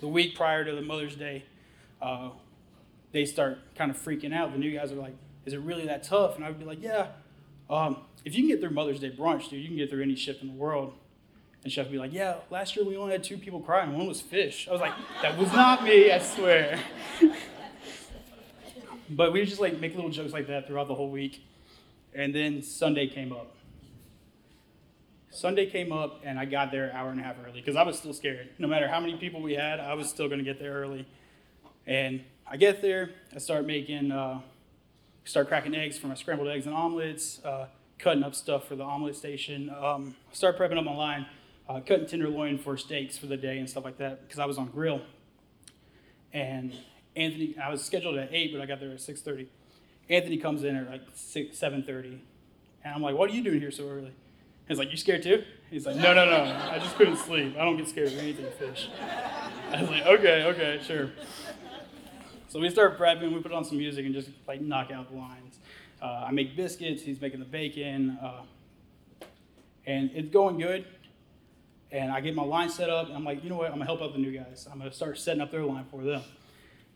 the 0.00 0.08
week 0.08 0.36
prior 0.36 0.64
to 0.64 0.74
the 0.74 0.82
Mother's 0.82 1.14
Day, 1.14 1.44
uh, 2.00 2.30
they 3.12 3.24
start 3.24 3.58
kind 3.76 3.90
of 3.90 3.96
freaking 3.96 4.34
out. 4.34 4.52
The 4.52 4.58
new 4.58 4.76
guys 4.76 4.92
are 4.92 4.96
like, 4.96 5.14
is 5.44 5.52
it 5.52 5.60
really 5.60 5.86
that 5.86 6.02
tough? 6.02 6.36
And 6.36 6.44
I 6.44 6.48
would 6.48 6.58
be 6.58 6.64
like, 6.64 6.82
yeah. 6.82 7.08
Um, 7.70 7.98
if 8.24 8.34
you 8.36 8.42
can 8.42 8.48
get 8.48 8.60
through 8.60 8.70
Mother's 8.70 9.00
Day 9.00 9.10
brunch, 9.10 9.48
dude, 9.48 9.62
you 9.62 9.68
can 9.68 9.76
get 9.76 9.90
through 9.90 10.02
any 10.02 10.14
shift 10.14 10.42
in 10.42 10.48
the 10.48 10.54
world. 10.54 10.92
And 11.64 11.72
chef 11.72 11.86
would 11.86 11.92
be 11.92 11.98
like, 11.98 12.12
yeah, 12.12 12.36
last 12.50 12.74
year 12.74 12.84
we 12.84 12.96
only 12.96 13.12
had 13.12 13.22
two 13.22 13.38
people 13.38 13.60
cry 13.60 13.84
and 13.84 13.96
one 13.96 14.06
was 14.06 14.20
fish. 14.20 14.66
I 14.68 14.72
was 14.72 14.80
like, 14.80 14.92
that 15.22 15.38
was 15.38 15.52
not 15.52 15.84
me, 15.84 16.10
I 16.10 16.18
swear. 16.18 16.80
but 19.10 19.32
we 19.32 19.44
just 19.44 19.60
like 19.60 19.78
make 19.80 19.94
little 19.94 20.10
jokes 20.10 20.32
like 20.32 20.48
that 20.48 20.66
throughout 20.66 20.88
the 20.88 20.94
whole 20.94 21.10
week. 21.10 21.44
And 22.14 22.34
then 22.34 22.62
Sunday 22.62 23.06
came 23.06 23.32
up. 23.32 23.54
Sunday 25.32 25.64
came 25.64 25.92
up 25.92 26.20
and 26.24 26.38
I 26.38 26.44
got 26.44 26.70
there 26.70 26.84
an 26.84 26.90
hour 26.94 27.10
and 27.10 27.18
a 27.18 27.22
half 27.22 27.36
early 27.42 27.60
because 27.60 27.74
I 27.74 27.82
was 27.84 27.96
still 27.96 28.12
scared. 28.12 28.50
No 28.58 28.68
matter 28.68 28.86
how 28.86 29.00
many 29.00 29.16
people 29.16 29.40
we 29.40 29.54
had, 29.54 29.80
I 29.80 29.94
was 29.94 30.10
still 30.10 30.28
going 30.28 30.38
to 30.38 30.44
get 30.44 30.58
there 30.58 30.74
early. 30.74 31.06
And 31.86 32.22
I 32.46 32.58
get 32.58 32.82
there, 32.82 33.10
I 33.34 33.38
start 33.38 33.64
making, 33.64 34.12
uh, 34.12 34.42
start 35.24 35.48
cracking 35.48 35.74
eggs 35.74 35.96
for 35.96 36.06
my 36.08 36.14
scrambled 36.14 36.48
eggs 36.48 36.66
and 36.66 36.74
omelets, 36.74 37.42
uh, 37.46 37.68
cutting 37.98 38.22
up 38.22 38.34
stuff 38.34 38.68
for 38.68 38.76
the 38.76 38.84
omelet 38.84 39.16
station. 39.16 39.70
Um, 39.70 40.16
start 40.32 40.58
prepping 40.58 40.76
up 40.76 40.84
my 40.84 40.94
line, 40.94 41.26
uh, 41.66 41.80
cutting 41.80 42.06
tenderloin 42.06 42.58
for 42.58 42.76
steaks 42.76 43.16
for 43.16 43.26
the 43.26 43.38
day 43.38 43.58
and 43.58 43.68
stuff 43.70 43.86
like 43.86 43.96
that 43.98 44.20
because 44.22 44.38
I 44.38 44.44
was 44.44 44.58
on 44.58 44.66
grill. 44.66 45.00
And 46.34 46.74
Anthony, 47.16 47.56
I 47.58 47.70
was 47.70 47.82
scheduled 47.82 48.18
at 48.18 48.28
eight, 48.32 48.52
but 48.52 48.60
I 48.60 48.66
got 48.66 48.80
there 48.80 48.90
at 48.90 49.00
six 49.00 49.22
thirty. 49.22 49.48
Anthony 50.10 50.36
comes 50.36 50.62
in 50.62 50.76
at 50.76 50.90
like 50.90 51.02
six, 51.14 51.58
seven 51.58 51.82
thirty, 51.82 52.22
and 52.84 52.94
I'm 52.94 53.02
like, 53.02 53.16
"What 53.16 53.30
are 53.30 53.32
you 53.32 53.42
doing 53.42 53.60
here 53.60 53.70
so 53.70 53.88
early?" 53.88 54.12
He's 54.68 54.78
like, 54.78 54.90
"You 54.90 54.96
scared 54.96 55.22
too?" 55.22 55.44
He's 55.70 55.86
like, 55.86 55.96
"No, 55.96 56.14
no, 56.14 56.24
no. 56.24 56.70
I 56.70 56.78
just 56.78 56.96
couldn't 56.96 57.16
sleep. 57.16 57.56
I 57.58 57.64
don't 57.64 57.76
get 57.76 57.88
scared 57.88 58.08
of 58.08 58.18
anything 58.18 58.46
fish." 58.58 58.88
I 59.72 59.80
was 59.80 59.90
like, 59.90 60.06
"Okay, 60.06 60.44
okay, 60.44 60.80
sure." 60.84 61.10
So 62.48 62.60
we 62.60 62.68
start 62.68 62.98
prepping. 62.98 63.32
We 63.32 63.40
put 63.40 63.52
on 63.52 63.64
some 63.64 63.78
music 63.78 64.04
and 64.04 64.14
just 64.14 64.28
like 64.46 64.60
knock 64.60 64.90
out 64.90 65.10
the 65.10 65.16
lines. 65.16 65.58
Uh, 66.02 66.26
I 66.26 66.32
make 66.32 66.56
biscuits. 66.56 67.02
He's 67.02 67.20
making 67.20 67.40
the 67.40 67.46
bacon, 67.46 68.18
uh, 68.22 68.42
and 69.86 70.10
it's 70.14 70.28
going 70.28 70.58
good. 70.58 70.84
And 71.90 72.10
I 72.10 72.20
get 72.20 72.34
my 72.34 72.42
line 72.42 72.70
set 72.70 72.90
up. 72.90 73.08
And 73.08 73.16
I'm 73.16 73.24
like, 73.24 73.42
you 73.44 73.50
know 73.50 73.56
what? 73.56 73.66
I'm 73.66 73.74
gonna 73.74 73.84
help 73.84 74.02
out 74.02 74.12
the 74.12 74.18
new 74.18 74.32
guys. 74.32 74.66
I'm 74.70 74.78
gonna 74.78 74.92
start 74.92 75.18
setting 75.18 75.40
up 75.40 75.50
their 75.50 75.64
line 75.64 75.86
for 75.90 76.02
them. 76.02 76.22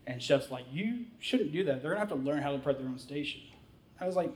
And 0.05 0.21
chef's 0.21 0.49
like, 0.51 0.65
you 0.71 1.05
shouldn't 1.19 1.51
do 1.51 1.63
that. 1.65 1.81
They're 1.81 1.91
gonna 1.91 1.99
have 1.99 2.09
to 2.09 2.15
learn 2.15 2.41
how 2.41 2.51
to 2.51 2.57
prep 2.57 2.79
their 2.79 2.87
own 2.87 2.99
station. 2.99 3.41
I 3.99 4.05
was 4.05 4.15
like, 4.15 4.31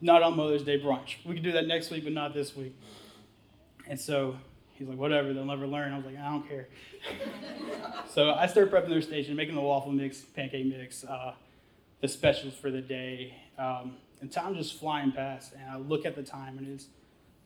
not 0.00 0.22
on 0.22 0.36
Mother's 0.36 0.62
Day 0.62 0.80
brunch. 0.80 1.16
We 1.24 1.34
can 1.34 1.42
do 1.42 1.52
that 1.52 1.66
next 1.66 1.90
week, 1.90 2.04
but 2.04 2.12
not 2.12 2.34
this 2.34 2.56
week. 2.56 2.74
And 3.88 4.00
so 4.00 4.36
he's 4.74 4.88
like, 4.88 4.98
whatever, 4.98 5.32
they'll 5.32 5.44
never 5.44 5.66
learn. 5.66 5.92
I 5.92 5.96
was 5.96 6.06
like, 6.06 6.18
I 6.18 6.30
don't 6.30 6.48
care. 6.48 6.68
so 8.08 8.32
I 8.32 8.46
started 8.46 8.72
prepping 8.72 8.90
their 8.90 9.02
station, 9.02 9.34
making 9.34 9.54
the 9.54 9.60
waffle 9.60 9.92
mix, 9.92 10.20
pancake 10.20 10.66
mix, 10.66 11.04
uh, 11.04 11.34
the 12.00 12.08
specials 12.08 12.54
for 12.54 12.70
the 12.70 12.80
day. 12.80 13.34
Um, 13.58 13.96
and 14.20 14.30
time 14.30 14.54
just 14.54 14.78
flying 14.78 15.12
past. 15.12 15.52
And 15.52 15.70
I 15.70 15.76
look 15.76 16.04
at 16.04 16.14
the 16.14 16.22
time, 16.22 16.58
and 16.58 16.66
it's 16.68 16.86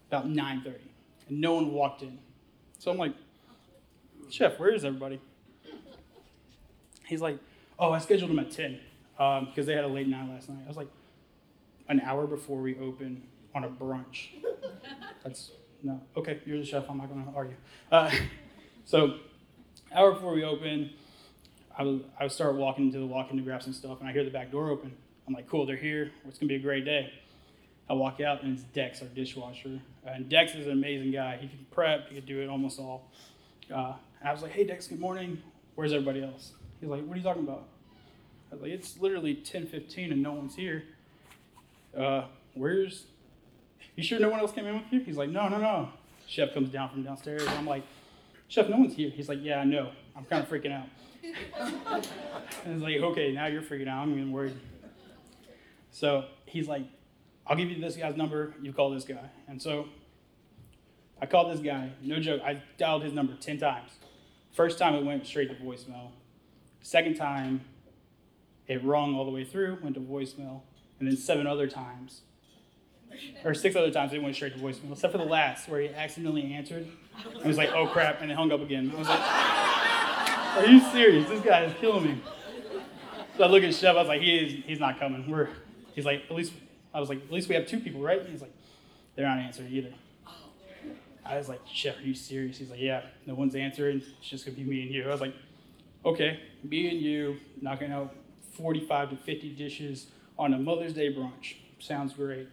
about 0.08 0.28
9.30. 0.28 0.74
And 1.28 1.40
no 1.40 1.54
one 1.54 1.72
walked 1.72 2.02
in. 2.02 2.18
So 2.78 2.90
I'm 2.90 2.98
like, 2.98 3.14
Chef, 4.30 4.58
where 4.58 4.74
is 4.74 4.84
everybody? 4.84 5.20
He's 7.06 7.20
like, 7.20 7.38
oh, 7.78 7.92
I 7.92 7.98
scheduled 7.98 8.30
them 8.30 8.38
at 8.38 8.50
10 8.50 8.80
because 9.12 9.42
um, 9.58 9.66
they 9.66 9.74
had 9.74 9.84
a 9.84 9.88
late 9.88 10.08
night 10.08 10.28
last 10.30 10.48
night. 10.48 10.60
I 10.64 10.68
was 10.68 10.76
like, 10.76 10.88
an 11.88 12.00
hour 12.00 12.26
before 12.26 12.60
we 12.60 12.78
open 12.78 13.22
on 13.54 13.64
a 13.64 13.68
brunch. 13.68 14.28
That's 15.24 15.52
no 15.82 16.00
okay. 16.16 16.40
You're 16.44 16.58
the 16.58 16.64
chef. 16.64 16.84
I'm 16.88 16.98
not 16.98 17.08
going 17.08 17.24
to 17.24 17.32
argue. 17.32 17.56
Uh, 17.90 18.10
so, 18.84 19.18
hour 19.94 20.12
before 20.12 20.34
we 20.34 20.44
open, 20.44 20.90
I 21.76 21.82
would 21.82 22.04
I 22.18 22.24
would 22.24 22.32
start 22.32 22.54
walking 22.54 22.86
into 22.86 22.98
the 22.98 23.06
walk-in 23.06 23.36
to 23.36 23.42
grab 23.42 23.62
some 23.62 23.72
stuff, 23.72 24.00
and 24.00 24.08
I 24.08 24.12
hear 24.12 24.24
the 24.24 24.30
back 24.30 24.50
door 24.50 24.70
open. 24.70 24.92
I'm 25.26 25.34
like, 25.34 25.48
cool, 25.48 25.66
they're 25.66 25.76
here. 25.76 26.10
It's 26.26 26.38
gonna 26.38 26.48
be 26.48 26.56
a 26.56 26.60
great 26.60 26.84
day. 26.84 27.12
I 27.88 27.94
walk 27.94 28.20
out, 28.20 28.42
and 28.42 28.54
it's 28.54 28.62
Dex, 28.62 29.02
our 29.02 29.08
dishwasher. 29.08 29.80
And 30.06 30.28
Dex 30.28 30.54
is 30.54 30.66
an 30.66 30.72
amazing 30.72 31.12
guy. 31.12 31.36
He 31.36 31.48
can 31.48 31.66
prep. 31.70 32.08
He 32.08 32.16
can 32.16 32.24
do 32.24 32.40
it 32.40 32.48
almost 32.48 32.78
all. 32.78 33.10
Uh, 33.72 33.94
I 34.24 34.32
was 34.32 34.42
like, 34.42 34.52
hey 34.52 34.64
Dex, 34.64 34.86
good 34.86 35.00
morning. 35.00 35.42
Where's 35.74 35.92
everybody 35.92 36.22
else? 36.22 36.52
He's 36.80 36.88
like, 36.88 37.04
what 37.04 37.14
are 37.14 37.16
you 37.16 37.22
talking 37.22 37.44
about? 37.44 37.64
I 38.50 38.54
was 38.54 38.62
like, 38.62 38.72
it's 38.72 38.98
literally 38.98 39.34
10:15 39.36 40.12
and 40.12 40.22
no 40.22 40.32
one's 40.32 40.54
here 40.54 40.84
uh, 41.96 42.24
where's, 42.54 43.04
you 43.96 44.02
sure 44.02 44.18
no 44.18 44.28
one 44.28 44.40
else 44.40 44.52
came 44.52 44.66
in 44.66 44.74
with 44.74 44.84
you? 44.90 45.00
He's 45.00 45.16
like, 45.16 45.30
no, 45.30 45.48
no, 45.48 45.58
no. 45.58 45.88
Chef 46.26 46.54
comes 46.54 46.70
down 46.70 46.90
from 46.90 47.02
downstairs. 47.02 47.46
I'm 47.46 47.66
like, 47.66 47.84
Chef, 48.48 48.68
no 48.68 48.76
one's 48.76 48.94
here. 48.94 49.10
He's 49.10 49.28
like, 49.28 49.38
yeah, 49.42 49.60
I 49.60 49.64
know. 49.64 49.90
I'm 50.14 50.24
kind 50.24 50.42
of 50.42 50.48
freaking 50.48 50.72
out. 50.72 50.86
and 52.64 52.74
it's 52.74 52.82
like, 52.82 52.96
okay, 52.96 53.32
now 53.32 53.46
you're 53.46 53.62
freaking 53.62 53.88
out. 53.88 54.02
I'm 54.02 54.10
getting 54.10 54.30
worried. 54.30 54.58
So 55.90 56.26
he's 56.46 56.68
like, 56.68 56.82
I'll 57.46 57.56
give 57.56 57.70
you 57.70 57.80
this 57.80 57.96
guy's 57.96 58.16
number. 58.16 58.54
You 58.60 58.72
call 58.72 58.90
this 58.90 59.04
guy. 59.04 59.30
And 59.48 59.60
so 59.60 59.88
I 61.20 61.26
called 61.26 61.52
this 61.52 61.60
guy. 61.60 61.92
No 62.02 62.18
joke. 62.20 62.42
I 62.44 62.62
dialed 62.76 63.04
his 63.04 63.12
number 63.12 63.34
10 63.34 63.58
times. 63.58 63.92
First 64.52 64.78
time 64.78 64.94
it 64.94 65.04
went 65.04 65.26
straight 65.26 65.48
to 65.48 65.54
voicemail. 65.54 66.10
Second 66.82 67.14
time, 67.14 67.62
it 68.66 68.84
rung 68.84 69.14
all 69.14 69.24
the 69.24 69.30
way 69.30 69.44
through, 69.44 69.78
went 69.82 69.94
to 69.94 70.00
voicemail 70.00 70.62
and 71.02 71.10
then 71.10 71.16
seven 71.16 71.48
other 71.48 71.66
times, 71.66 72.20
or 73.44 73.54
six 73.54 73.74
other 73.74 73.90
times, 73.90 74.12
it 74.12 74.22
went 74.22 74.36
straight 74.36 74.52
to 74.52 74.60
voicemail, 74.60 74.92
except 74.92 75.10
for 75.10 75.18
the 75.18 75.24
last 75.24 75.68
where 75.68 75.80
he 75.80 75.88
accidentally 75.88 76.54
answered. 76.54 76.86
I 77.42 77.48
was 77.48 77.58
like, 77.58 77.72
oh 77.72 77.88
crap, 77.88 78.22
and 78.22 78.30
it 78.30 78.36
hung 78.36 78.52
up 78.52 78.60
again. 78.60 78.92
I 78.94 78.98
was 79.00 79.08
like, 79.08 79.20
are 80.58 80.66
you 80.70 80.80
serious? 80.92 81.28
This 81.28 81.40
guy 81.40 81.64
is 81.64 81.74
killing 81.80 82.04
me. 82.04 82.22
So 83.36 83.42
I 83.42 83.48
look 83.48 83.64
at 83.64 83.74
Chef, 83.74 83.96
I 83.96 83.98
was 83.98 84.06
like, 84.06 84.20
he 84.20 84.36
is, 84.36 84.64
he's 84.64 84.78
not 84.78 85.00
coming. 85.00 85.28
We're, 85.28 85.48
he's 85.92 86.04
like, 86.04 86.22
at 86.30 86.36
least, 86.36 86.52
I 86.94 87.00
was 87.00 87.08
like, 87.08 87.20
at 87.20 87.32
least 87.32 87.48
we 87.48 87.56
have 87.56 87.66
two 87.66 87.80
people, 87.80 88.00
right? 88.00 88.24
He's 88.24 88.40
like, 88.40 88.54
they're 89.16 89.26
not 89.26 89.38
answering 89.38 89.72
either. 89.72 89.92
I 91.26 91.36
was 91.36 91.48
like, 91.48 91.62
Chef, 91.66 91.98
are 91.98 92.02
you 92.02 92.14
serious? 92.14 92.58
He's 92.58 92.70
like, 92.70 92.80
yeah, 92.80 93.06
no 93.26 93.34
one's 93.34 93.56
answering. 93.56 94.02
It's 94.20 94.28
just 94.28 94.46
gonna 94.46 94.56
be 94.56 94.62
me 94.62 94.82
and 94.82 94.94
you. 94.94 95.02
I 95.02 95.08
was 95.10 95.20
like, 95.20 95.34
okay, 96.04 96.38
me 96.62 96.90
and 96.90 97.00
you 97.00 97.38
knocking 97.60 97.90
out 97.90 98.14
45 98.52 99.10
to 99.10 99.16
50 99.16 99.50
dishes 99.56 100.06
on 100.42 100.54
a 100.54 100.58
Mother's 100.58 100.92
Day 100.92 101.14
brunch. 101.14 101.54
Sounds 101.78 102.12
great. 102.12 102.48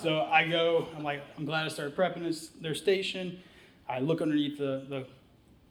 so 0.00 0.22
I 0.30 0.46
go, 0.46 0.86
I'm 0.96 1.02
like, 1.02 1.22
I'm 1.36 1.44
glad 1.44 1.64
I 1.64 1.68
started 1.68 1.96
prepping 1.96 2.22
this, 2.22 2.48
their 2.60 2.74
station. 2.74 3.40
I 3.88 3.98
look 3.98 4.22
underneath 4.22 4.58
the, 4.58 4.84
the 4.88 5.06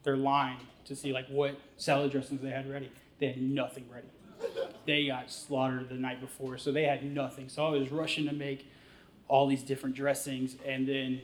their 0.04 0.18
line 0.18 0.58
to 0.84 0.94
see 0.94 1.12
like 1.12 1.26
what 1.28 1.58
salad 1.78 2.12
dressings 2.12 2.42
they 2.42 2.50
had 2.50 2.70
ready. 2.70 2.90
They 3.18 3.28
had 3.28 3.40
nothing 3.40 3.86
ready. 3.92 4.08
They 4.86 5.06
got 5.06 5.30
slaughtered 5.30 5.88
the 5.88 5.94
night 5.94 6.20
before, 6.20 6.58
so 6.58 6.72
they 6.72 6.84
had 6.84 7.04
nothing. 7.04 7.48
So 7.48 7.66
I 7.66 7.70
was 7.70 7.90
rushing 7.90 8.26
to 8.26 8.32
make 8.32 8.70
all 9.28 9.46
these 9.46 9.62
different 9.62 9.96
dressings, 9.96 10.56
and 10.64 10.86
then 10.86 11.22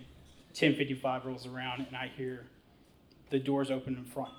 10:55 0.55 1.25
rolls 1.25 1.47
around, 1.47 1.87
and 1.87 1.97
I 1.97 2.09
hear 2.09 2.47
the 3.31 3.39
doors 3.39 3.71
open 3.71 3.97
in 3.97 4.05
front. 4.05 4.33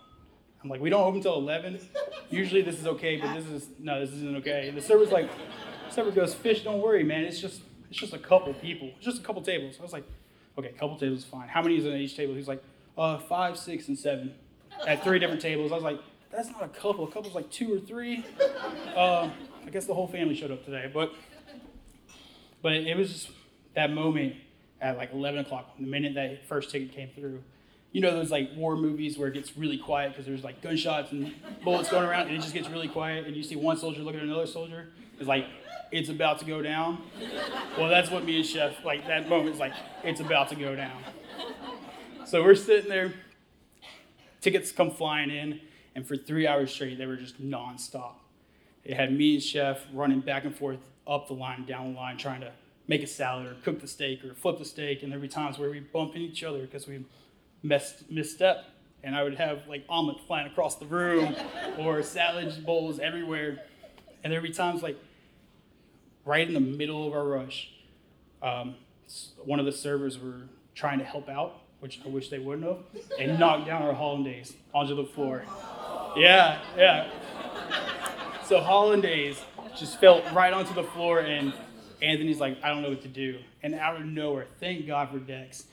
I'm 0.66 0.70
like, 0.70 0.82
we 0.82 0.90
don't 0.90 1.04
open 1.04 1.18
until 1.18 1.36
11. 1.36 1.80
Usually 2.32 2.64
this 2.64 2.80
is 2.80 2.88
okay, 2.88 3.18
but 3.18 3.36
this 3.36 3.46
is 3.46 3.70
no, 3.78 4.00
this 4.00 4.10
isn't 4.10 4.38
okay. 4.38 4.68
And 4.68 4.76
the 4.76 4.82
server's 4.82 5.12
like, 5.12 5.30
server 5.92 6.10
goes, 6.10 6.34
fish, 6.34 6.64
don't 6.64 6.82
worry, 6.82 7.04
man. 7.04 7.24
It's 7.24 7.40
just 7.40 7.62
it's 7.92 8.00
just 8.00 8.14
a 8.14 8.18
couple 8.18 8.52
people, 8.56 8.92
it's 8.96 9.06
just 9.06 9.20
a 9.20 9.24
couple 9.24 9.44
tables. 9.44 9.76
I 9.80 9.84
was 9.84 9.94
like, 9.94 10.06
okay, 10.58 10.70
a 10.70 10.74
couple 10.74 10.98
tables 10.98 11.20
is 11.20 11.26
fine. 11.26 11.48
How 11.48 11.62
many 11.62 11.78
is 11.78 11.86
on 11.86 11.94
each 11.94 12.18
table? 12.18 12.34
He's 12.34 12.48
like, 12.48 12.64
uh, 12.98 13.20
five, 13.20 13.60
six, 13.60 13.90
and 13.90 13.98
seven, 13.98 14.34
at 14.88 15.04
three 15.04 15.20
different 15.20 15.40
tables. 15.40 15.72
I 15.72 15.76
was 15.76 15.84
like, 15.84 16.00
that's 16.32 16.50
not 16.50 16.64
a 16.64 16.70
couple. 16.70 17.04
A 17.08 17.12
couple's 17.12 17.36
like 17.36 17.52
two 17.52 17.76
or 17.76 17.80
three. 17.80 18.26
Uh, 18.96 19.30
I 19.64 19.70
guess 19.70 19.86
the 19.86 19.94
whole 19.94 20.08
family 20.08 20.34
showed 20.34 20.50
up 20.50 20.66
today, 20.66 20.90
but 20.92 21.14
but 22.64 22.74
it 22.74 22.98
was 22.98 23.12
just 23.12 23.30
that 23.76 23.92
moment 23.92 24.34
at 24.82 24.98
like 24.98 25.14
11 25.14 25.42
o'clock, 25.42 25.78
the 25.78 25.86
minute 25.86 26.16
that 26.16 26.48
first 26.48 26.72
ticket 26.72 26.92
came 26.92 27.10
through 27.10 27.44
you 27.96 28.02
know 28.02 28.12
those 28.12 28.30
like 28.30 28.52
war 28.58 28.76
movies 28.76 29.18
where 29.18 29.30
it 29.30 29.34
gets 29.34 29.56
really 29.56 29.78
quiet 29.78 30.12
because 30.12 30.26
there's 30.26 30.44
like 30.44 30.62
gunshots 30.62 31.14
and 31.14 31.34
bullets 31.64 31.90
going 31.90 32.06
around 32.06 32.28
and 32.28 32.36
it 32.36 32.42
just 32.42 32.54
gets 32.54 32.68
really 32.68 32.90
quiet 32.90 33.26
and 33.26 33.38
you 33.38 33.42
see 33.42 33.56
one 33.56 33.78
soldier 33.78 34.02
looking 34.02 34.20
at 34.20 34.26
another 34.26 34.46
soldier 34.46 34.90
it's 35.18 35.30
like 35.30 35.46
it's 35.94 36.10
about 36.10 36.40
to 36.40 36.46
go 36.46 36.62
down. 36.62 37.02
Well 37.78 37.88
that's 37.88 38.12
what 38.12 38.26
me 38.26 38.36
and 38.36 38.46
chef 38.46 38.84
like 38.84 39.08
that 39.08 39.30
moment 39.30 39.54
is 39.54 39.62
like 39.62 39.72
it's 40.04 40.20
about 40.20 40.50
to 40.50 40.56
go 40.56 40.76
down. 40.76 41.02
So 42.26 42.44
we're 42.44 42.56
sitting 42.56 42.90
there 42.90 43.14
tickets 44.42 44.74
come 44.74 44.92
flying 44.92 45.30
in 45.30 45.62
and 45.96 46.06
for 46.06 46.18
three 46.18 46.46
hours 46.46 46.74
straight 46.74 46.98
they 46.98 47.06
were 47.06 47.16
just 47.16 47.42
nonstop. 47.42 48.16
It 48.84 48.98
had 48.98 49.14
me 49.14 49.36
and 49.36 49.44
chef 49.44 49.86
running 49.94 50.20
back 50.20 50.44
and 50.44 50.54
forth 50.54 50.80
up 51.08 51.30
the 51.30 51.34
line 51.34 51.66
down 51.66 51.94
the 51.94 51.98
line 51.98 52.18
trying 52.18 52.42
to 52.42 52.52
make 52.90 53.04
a 53.04 53.08
salad 53.08 53.48
or 53.48 53.56
cook 53.64 53.80
the 53.80 53.88
steak 53.88 54.22
or 54.26 54.34
flip 54.34 54.58
the 54.58 54.66
steak 54.66 55.02
and 55.02 55.14
there'd 55.14 55.22
be 55.22 55.30
times 55.30 55.58
where 55.58 55.70
we 55.70 55.80
bump 55.80 56.14
into 56.14 56.28
each 56.28 56.44
other 56.44 56.60
because 56.60 56.90
we 56.90 57.00
messed, 57.66 58.10
misstep, 58.10 58.66
and 59.04 59.16
I 59.16 59.24
would 59.24 59.36
have 59.36 59.68
like 59.68 59.86
omelet 59.90 60.18
flying 60.28 60.48
across 60.48 60.76
the 60.76 60.86
room 60.86 61.36
or 61.80 62.02
salad 62.04 62.66
bowls 62.66 63.00
everywhere. 63.00 63.60
And 64.24 64.32
there'd 64.32 64.44
be 64.44 64.52
times 64.52 64.82
like 64.82 64.98
right 66.26 66.48
in 66.48 66.54
the 66.54 66.60
middle 66.60 67.08
of 67.08 67.14
our 67.14 67.26
rush, 67.26 67.72
um, 68.42 68.76
one 69.44 69.60
of 69.60 69.66
the 69.66 69.72
servers 69.72 70.20
were 70.20 70.42
trying 70.74 71.00
to 71.00 71.06
help 71.06 71.30
out, 71.30 71.62
which 71.80 72.00
I 72.04 72.10
wish 72.10 72.30
they 72.30 72.40
wouldn't 72.40 72.68
have, 72.68 72.80
and 73.20 73.40
knocked 73.40 73.68
down 73.68 73.84
our 73.84 73.94
hollandaise 73.94 74.56
onto 74.74 74.96
the 74.96 75.06
floor. 75.06 75.44
Yeah, 76.16 76.60
yeah. 76.76 77.10
So 78.46 78.62
hollandaise 78.62 79.44
just 79.78 80.00
fell 80.00 80.22
right 80.34 80.54
onto 80.54 80.74
the 80.74 80.84
floor, 80.84 81.20
and 81.20 81.54
Anthony's 82.02 82.40
like, 82.40 82.58
I 82.64 82.70
don't 82.70 82.82
know 82.82 82.90
what 82.90 83.02
to 83.04 83.08
do. 83.08 83.40
And 83.64 83.76
out 83.76 83.98
of 83.98 84.06
nowhere, 84.06 84.48
thank 84.60 84.86
God 84.88 85.10
for 85.10 85.20
Dex, 85.20 85.66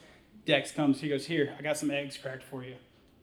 Dex 0.45 0.73
comes, 0.73 1.01
he 1.01 1.09
goes, 1.09 1.27
Here, 1.27 1.55
I 1.59 1.63
got 1.63 1.77
some 1.77 1.91
eggs 1.91 2.17
cracked 2.17 2.43
for 2.43 2.65
you. 2.65 2.75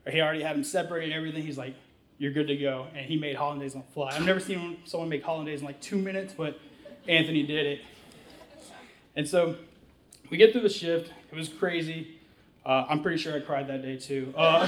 Or 0.05 0.11
he 0.11 0.21
already 0.21 0.41
had 0.41 0.55
them 0.55 0.63
separated 0.63 1.13
everything. 1.13 1.43
He's 1.43 1.57
like, 1.57 1.75
You're 2.17 2.31
good 2.31 2.47
to 2.47 2.55
go. 2.55 2.87
And 2.95 3.05
he 3.05 3.17
made 3.17 3.35
hollandaise 3.35 3.75
on 3.75 3.83
the 3.85 3.93
fly. 3.93 4.11
I've 4.13 4.25
never 4.25 4.39
seen 4.39 4.77
someone 4.85 5.09
make 5.09 5.23
hollandaise 5.23 5.59
in 5.59 5.65
like 5.65 5.81
two 5.81 5.97
minutes, 5.97 6.33
but 6.35 6.59
Anthony 7.07 7.43
did 7.43 7.65
it. 7.65 7.81
And 9.15 9.27
so 9.27 9.55
we 10.29 10.37
get 10.37 10.53
through 10.53 10.61
the 10.61 10.69
shift. 10.69 11.11
It 11.31 11.35
was 11.35 11.49
crazy. 11.49 12.19
Uh, 12.65 12.85
I'm 12.89 13.01
pretty 13.01 13.17
sure 13.17 13.35
I 13.35 13.39
cried 13.39 13.67
that 13.67 13.81
day 13.81 13.97
too. 13.97 14.33
Uh, 14.37 14.67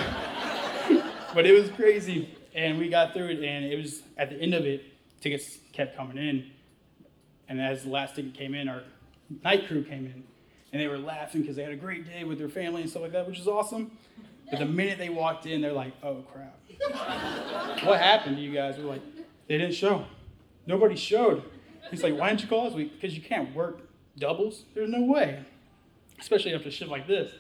but 1.34 1.46
it 1.46 1.54
was 1.54 1.70
crazy. 1.72 2.36
And 2.54 2.78
we 2.80 2.90
got 2.90 3.14
through 3.14 3.30
it, 3.30 3.44
and 3.44 3.64
it 3.64 3.78
was 3.78 4.04
at 4.18 4.30
the 4.30 4.36
end 4.36 4.54
of 4.54 4.66
it, 4.66 4.84
tickets 5.22 5.60
kept 5.72 5.96
coming 5.96 6.18
in. 6.18 6.52
And 7.48 7.62
as 7.62 7.84
the 7.84 7.90
last 7.90 8.16
ticket 8.16 8.34
came 8.34 8.54
in, 8.54 8.68
our 8.68 8.84
night 9.44 9.68
crew 9.68 9.84
came 9.84 10.06
in 10.06 10.24
and 10.72 10.82
they 10.82 10.88
were 10.88 10.98
laughing 10.98 11.42
because 11.42 11.56
they 11.56 11.64
had 11.64 11.72
a 11.72 11.78
great 11.78 12.06
day 12.06 12.24
with 12.24 12.38
their 12.38 12.50
family 12.50 12.82
and 12.82 12.90
stuff 12.90 13.04
like 13.04 13.12
that, 13.12 13.28
which 13.28 13.40
is 13.40 13.48
awesome. 13.48 13.92
But 14.50 14.60
the 14.60 14.66
minute 14.66 14.98
they 14.98 15.10
walked 15.10 15.46
in, 15.46 15.62
they're 15.62 15.74
like, 15.74 15.94
oh 16.04 16.24
crap. 16.32 16.58
what 17.86 18.00
happened 18.00 18.38
to 18.38 18.42
you 18.42 18.54
guys? 18.54 18.78
We're 18.78 18.86
like, 18.86 19.02
they 19.48 19.58
didn't 19.58 19.76
show. 19.76 20.06
Nobody 20.66 20.96
showed. 20.96 21.44
He's 21.90 22.04
like, 22.04 22.18
why 22.18 22.30
didn't 22.30 22.42
you 22.42 22.48
call 22.48 22.68
us? 22.68 22.74
Because 22.74 23.16
you 23.16 23.22
can't 23.22 23.54
work 23.56 23.80
doubles. 24.18 24.64
There's 24.74 24.90
no 24.90 25.02
way. 25.04 25.44
Especially 26.20 26.54
after 26.54 26.72
shit 26.72 26.88
like 26.88 27.08
this. 27.08 27.32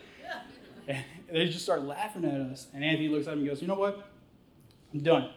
And 0.87 1.03
they 1.31 1.45
just 1.45 1.63
start 1.63 1.83
laughing 1.83 2.25
at 2.25 2.41
us. 2.41 2.67
And 2.73 2.83
Anthony 2.83 3.07
looks 3.07 3.27
at 3.27 3.33
him 3.33 3.39
and 3.39 3.47
goes, 3.47 3.61
you 3.61 3.67
know 3.67 3.75
what? 3.75 4.07
I'm 4.93 5.01
done. 5.01 5.29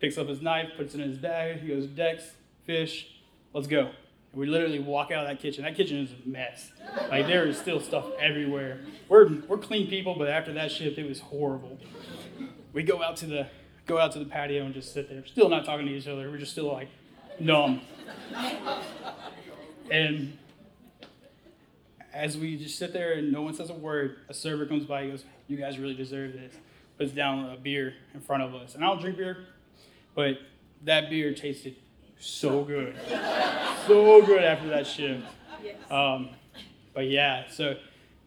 Picks 0.00 0.18
up 0.18 0.28
his 0.28 0.42
knife, 0.42 0.70
puts 0.76 0.94
it 0.94 1.00
in 1.00 1.08
his 1.08 1.18
bag. 1.18 1.60
He 1.60 1.68
goes, 1.68 1.86
Dex, 1.86 2.22
fish, 2.66 3.20
let's 3.52 3.66
go. 3.66 3.90
We 4.38 4.46
literally 4.46 4.78
walk 4.78 5.10
out 5.10 5.24
of 5.24 5.28
that 5.28 5.42
kitchen. 5.42 5.64
That 5.64 5.74
kitchen 5.74 5.98
is 5.98 6.12
a 6.12 6.28
mess. 6.28 6.70
Like 7.10 7.26
there 7.26 7.44
is 7.46 7.58
still 7.58 7.80
stuff 7.80 8.06
everywhere. 8.20 8.78
We're 9.08 9.28
we're 9.48 9.58
clean 9.58 9.88
people, 9.88 10.14
but 10.16 10.28
after 10.28 10.52
that 10.52 10.70
shift, 10.70 10.96
it 10.96 11.08
was 11.08 11.18
horrible. 11.18 11.76
We 12.72 12.84
go 12.84 13.02
out 13.02 13.16
to 13.16 13.26
the 13.26 13.48
go 13.86 13.98
out 13.98 14.12
to 14.12 14.20
the 14.20 14.26
patio 14.26 14.64
and 14.64 14.72
just 14.72 14.94
sit 14.94 15.08
there, 15.08 15.26
still 15.26 15.48
not 15.48 15.64
talking 15.64 15.86
to 15.86 15.92
each 15.92 16.06
other. 16.06 16.30
We're 16.30 16.38
just 16.38 16.52
still 16.52 16.72
like 16.72 16.88
numb. 17.40 17.80
And 19.90 20.38
as 22.12 22.36
we 22.38 22.56
just 22.56 22.78
sit 22.78 22.92
there 22.92 23.14
and 23.14 23.32
no 23.32 23.42
one 23.42 23.54
says 23.54 23.70
a 23.70 23.74
word, 23.74 24.18
a 24.28 24.34
server 24.34 24.66
comes 24.66 24.84
by. 24.84 25.02
He 25.02 25.10
goes, 25.10 25.24
"You 25.48 25.56
guys 25.56 25.80
really 25.80 25.94
deserve 25.94 26.34
this." 26.34 26.54
Puts 26.96 27.10
down 27.10 27.50
a 27.50 27.56
beer 27.56 27.94
in 28.14 28.20
front 28.20 28.44
of 28.44 28.54
us, 28.54 28.76
and 28.76 28.84
I 28.84 28.86
don't 28.86 29.00
drink 29.00 29.16
beer, 29.16 29.46
but 30.14 30.38
that 30.84 31.10
beer 31.10 31.34
tasted 31.34 31.74
so 32.18 32.64
good, 32.64 32.96
so 33.86 34.24
good 34.24 34.42
after 34.42 34.68
that 34.68 34.86
shift. 34.86 35.24
Um, 35.90 36.30
but 36.94 37.06
yeah, 37.06 37.44
so 37.48 37.76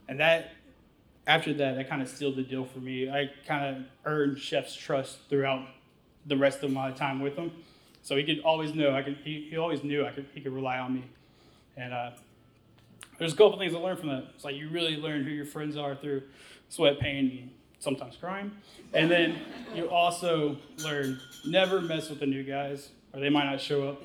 and 0.08 0.20
that 0.20 0.52
after 1.28 1.54
that, 1.54 1.76
that 1.76 1.90
kind 1.90 2.02
of 2.02 2.08
sealed 2.08 2.36
the 2.36 2.44
deal 2.44 2.66
for 2.66 2.80
me. 2.80 3.10
I 3.10 3.30
kind 3.46 3.76
of 3.76 3.84
earned 4.06 4.40
Chef's 4.40 4.76
trust 4.76 5.20
throughout 5.30 5.68
the 6.26 6.38
rest 6.38 6.64
of 6.64 6.72
my 6.72 6.92
time 6.92 7.20
with 7.20 7.36
him, 7.36 7.52
so 8.02 8.16
he 8.16 8.24
could 8.24 8.40
always 8.42 8.74
know 8.74 8.96
I 8.96 9.02
could. 9.02 9.18
He, 9.24 9.48
he 9.50 9.58
always 9.58 9.84
knew 9.84 10.06
I 10.06 10.12
could. 10.12 10.28
He 10.34 10.42
could 10.42 10.54
rely 10.54 10.78
on 10.78 10.94
me, 10.94 11.04
and 11.78 11.94
uh, 11.94 12.12
there's 13.18 13.34
a 13.34 13.36
couple 13.36 13.58
things 13.58 13.74
I 13.74 13.78
learned 13.78 14.00
from 14.00 14.10
that. 14.10 14.26
It's 14.36 14.44
like 14.44 14.56
you 14.56 14.70
really 14.70 14.98
learn 14.98 15.24
who 15.24 15.32
your 15.32 15.46
friends 15.46 15.78
are 15.78 15.96
through 15.96 16.24
sweat, 16.70 17.00
pain, 17.00 17.18
and 17.18 17.52
sometimes 17.80 18.16
crime, 18.16 18.58
and 18.94 19.12
then 19.12 19.38
you 19.76 19.90
also 19.90 20.58
learn 20.84 21.20
never 21.46 21.82
mess 21.82 22.10
with 22.10 22.20
the 22.20 22.26
new 22.26 22.44
guys 22.44 22.90
or 23.14 23.20
they 23.20 23.30
might 23.30 23.46
not 23.46 23.62
show 23.62 23.90
up. 23.90 24.02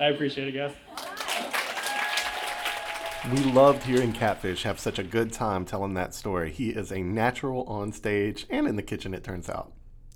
I 0.00 0.08
appreciate 0.08 0.48
it, 0.48 0.52
guys. 0.52 0.72
We 3.30 3.38
loved 3.52 3.84
hearing 3.84 4.12
Catfish 4.12 4.64
have 4.64 4.80
such 4.80 4.98
a 4.98 5.04
good 5.04 5.32
time 5.32 5.64
telling 5.64 5.94
that 5.94 6.12
story. 6.12 6.50
He 6.50 6.70
is 6.70 6.90
a 6.90 7.02
natural 7.02 7.62
on 7.64 7.92
stage 7.92 8.46
and 8.50 8.66
in 8.66 8.74
the 8.74 8.82
kitchen, 8.82 9.14
it 9.14 9.22
turns 9.22 9.48
out. 9.48 9.72